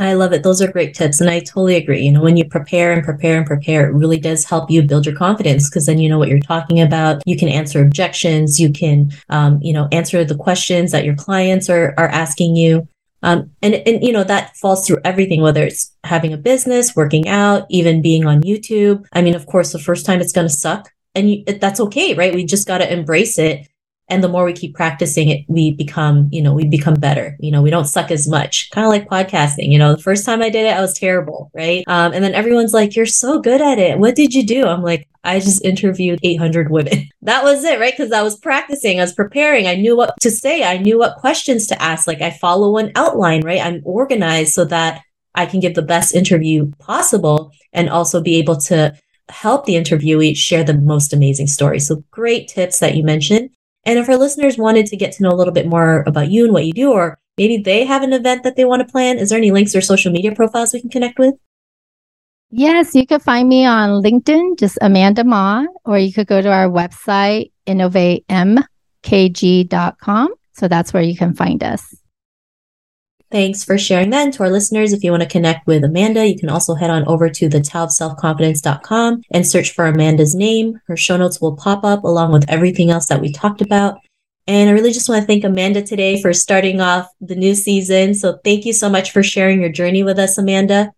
I 0.00 0.14
love 0.14 0.32
it. 0.32 0.42
Those 0.42 0.62
are 0.62 0.72
great 0.72 0.94
tips. 0.94 1.20
And 1.20 1.28
I 1.28 1.40
totally 1.40 1.76
agree. 1.76 2.00
You 2.00 2.12
know, 2.12 2.22
when 2.22 2.38
you 2.38 2.46
prepare 2.46 2.90
and 2.92 3.04
prepare 3.04 3.36
and 3.36 3.46
prepare, 3.46 3.86
it 3.86 3.92
really 3.92 4.18
does 4.18 4.46
help 4.46 4.70
you 4.70 4.82
build 4.82 5.04
your 5.04 5.14
confidence 5.14 5.68
because 5.68 5.84
then 5.84 5.98
you 5.98 6.08
know 6.08 6.18
what 6.18 6.28
you're 6.28 6.40
talking 6.40 6.80
about. 6.80 7.22
You 7.26 7.36
can 7.36 7.48
answer 7.48 7.82
objections. 7.82 8.58
You 8.58 8.72
can, 8.72 9.12
um, 9.28 9.60
you 9.60 9.74
know, 9.74 9.88
answer 9.92 10.24
the 10.24 10.36
questions 10.36 10.90
that 10.92 11.04
your 11.04 11.16
clients 11.16 11.68
are, 11.68 11.92
are 11.98 12.08
asking 12.08 12.56
you. 12.56 12.88
Um, 13.22 13.50
and, 13.60 13.74
and, 13.74 14.02
you 14.02 14.12
know, 14.12 14.24
that 14.24 14.56
falls 14.56 14.86
through 14.86 15.00
everything, 15.04 15.42
whether 15.42 15.62
it's 15.62 15.94
having 16.04 16.32
a 16.32 16.38
business, 16.38 16.96
working 16.96 17.28
out, 17.28 17.66
even 17.68 18.00
being 18.00 18.26
on 18.26 18.40
YouTube. 18.40 19.04
I 19.12 19.20
mean, 19.20 19.34
of 19.34 19.44
course, 19.44 19.72
the 19.72 19.78
first 19.78 20.06
time 20.06 20.22
it's 20.22 20.32
going 20.32 20.48
to 20.48 20.52
suck 20.52 20.90
and 21.14 21.30
you, 21.30 21.44
that's 21.44 21.80
okay, 21.80 22.14
right? 22.14 22.34
We 22.34 22.44
just 22.44 22.66
got 22.66 22.78
to 22.78 22.90
embrace 22.90 23.38
it 23.38 23.68
and 24.10 24.22
the 24.22 24.28
more 24.28 24.44
we 24.44 24.52
keep 24.52 24.74
practicing 24.74 25.28
it 25.28 25.44
we 25.48 25.72
become 25.72 26.28
you 26.32 26.42
know 26.42 26.52
we 26.52 26.66
become 26.66 26.94
better 26.94 27.36
you 27.40 27.50
know 27.50 27.62
we 27.62 27.70
don't 27.70 27.86
suck 27.86 28.10
as 28.10 28.28
much 28.28 28.70
kind 28.70 28.84
of 28.84 28.90
like 28.90 29.08
podcasting 29.08 29.70
you 29.70 29.78
know 29.78 29.94
the 29.94 30.02
first 30.02 30.26
time 30.26 30.42
i 30.42 30.50
did 30.50 30.66
it 30.66 30.76
i 30.76 30.80
was 30.80 30.94
terrible 30.94 31.50
right 31.54 31.84
um, 31.86 32.12
and 32.12 32.22
then 32.22 32.34
everyone's 32.34 32.74
like 32.74 32.94
you're 32.94 33.06
so 33.06 33.40
good 33.40 33.60
at 33.60 33.78
it 33.78 33.98
what 33.98 34.14
did 34.14 34.34
you 34.34 34.44
do 34.44 34.66
i'm 34.66 34.82
like 34.82 35.06
I 35.22 35.38
just 35.38 35.64
interviewed 35.64 36.18
800 36.22 36.70
women. 36.70 37.08
That 37.22 37.44
was 37.44 37.64
it, 37.64 37.78
right? 37.78 37.92
Because 37.92 38.12
I 38.12 38.22
was 38.22 38.38
practicing, 38.38 38.98
I 38.98 39.02
was 39.02 39.12
preparing, 39.12 39.66
I 39.66 39.74
knew 39.74 39.94
what 39.94 40.14
to 40.22 40.30
say, 40.30 40.64
I 40.64 40.78
knew 40.78 40.98
what 40.98 41.18
questions 41.18 41.66
to 41.66 41.80
ask. 41.80 42.06
Like 42.06 42.22
I 42.22 42.30
follow 42.30 42.78
an 42.78 42.92
outline, 42.96 43.42
right? 43.42 43.60
I'm 43.60 43.82
organized 43.84 44.54
so 44.54 44.64
that 44.64 45.02
I 45.34 45.44
can 45.44 45.60
give 45.60 45.74
the 45.74 45.82
best 45.82 46.14
interview 46.14 46.72
possible 46.78 47.52
and 47.74 47.90
also 47.90 48.22
be 48.22 48.36
able 48.36 48.56
to 48.56 48.96
help 49.28 49.66
the 49.66 49.74
interviewee 49.74 50.34
share 50.34 50.64
the 50.64 50.74
most 50.74 51.12
amazing 51.12 51.46
story. 51.46 51.78
So 51.78 52.02
great 52.10 52.48
tips 52.48 52.78
that 52.80 52.96
you 52.96 53.02
mentioned. 53.02 53.50
And 53.84 53.98
if 53.98 54.08
our 54.08 54.16
listeners 54.16 54.58
wanted 54.58 54.86
to 54.86 54.96
get 54.96 55.12
to 55.12 55.22
know 55.22 55.30
a 55.30 55.36
little 55.36 55.52
bit 55.52 55.66
more 55.66 56.04
about 56.06 56.30
you 56.30 56.44
and 56.44 56.52
what 56.52 56.66
you 56.66 56.72
do, 56.72 56.92
or 56.92 57.18
maybe 57.38 57.58
they 57.58 57.84
have 57.84 58.02
an 58.02 58.12
event 58.12 58.42
that 58.42 58.56
they 58.56 58.64
want 58.64 58.86
to 58.86 58.92
plan, 58.92 59.18
is 59.18 59.30
there 59.30 59.38
any 59.38 59.50
links 59.50 59.74
or 59.74 59.80
social 59.80 60.12
media 60.12 60.34
profiles 60.34 60.72
we 60.72 60.80
can 60.80 60.90
connect 60.90 61.18
with? 61.18 61.34
Yes, 62.50 62.94
you 62.94 63.06
could 63.06 63.22
find 63.22 63.48
me 63.48 63.64
on 63.64 64.02
LinkedIn, 64.02 64.58
just 64.58 64.76
Amanda 64.80 65.22
Ma, 65.22 65.66
or 65.84 65.98
you 65.98 66.12
could 66.12 66.26
go 66.26 66.42
to 66.42 66.50
our 66.50 66.68
website, 66.68 67.52
innovatemkg.com. 67.66 70.34
So 70.52 70.68
that's 70.68 70.92
where 70.92 71.02
you 71.02 71.16
can 71.16 71.34
find 71.34 71.62
us. 71.62 71.99
Thanks 73.30 73.62
for 73.62 73.78
sharing 73.78 74.10
that. 74.10 74.24
And 74.24 74.32
to 74.34 74.42
our 74.42 74.50
listeners, 74.50 74.92
if 74.92 75.04
you 75.04 75.12
want 75.12 75.22
to 75.22 75.28
connect 75.28 75.66
with 75.66 75.84
Amanda, 75.84 76.26
you 76.26 76.36
can 76.36 76.48
also 76.48 76.74
head 76.74 76.90
on 76.90 77.06
over 77.06 77.28
to 77.28 77.48
the 77.48 77.60
Tao 77.60 77.84
of 77.84 79.22
and 79.30 79.46
search 79.46 79.70
for 79.70 79.86
Amanda's 79.86 80.34
name. 80.34 80.80
Her 80.86 80.96
show 80.96 81.16
notes 81.16 81.40
will 81.40 81.56
pop 81.56 81.84
up 81.84 82.02
along 82.02 82.32
with 82.32 82.44
everything 82.50 82.90
else 82.90 83.06
that 83.06 83.20
we 83.20 83.30
talked 83.30 83.60
about. 83.60 84.00
And 84.48 84.68
I 84.68 84.72
really 84.72 84.92
just 84.92 85.08
want 85.08 85.20
to 85.20 85.26
thank 85.28 85.44
Amanda 85.44 85.80
today 85.80 86.20
for 86.20 86.32
starting 86.32 86.80
off 86.80 87.08
the 87.20 87.36
new 87.36 87.54
season. 87.54 88.14
So 88.14 88.40
thank 88.42 88.64
you 88.64 88.72
so 88.72 88.88
much 88.88 89.12
for 89.12 89.22
sharing 89.22 89.60
your 89.60 89.70
journey 89.70 90.02
with 90.02 90.18
us, 90.18 90.36
Amanda. 90.36 90.90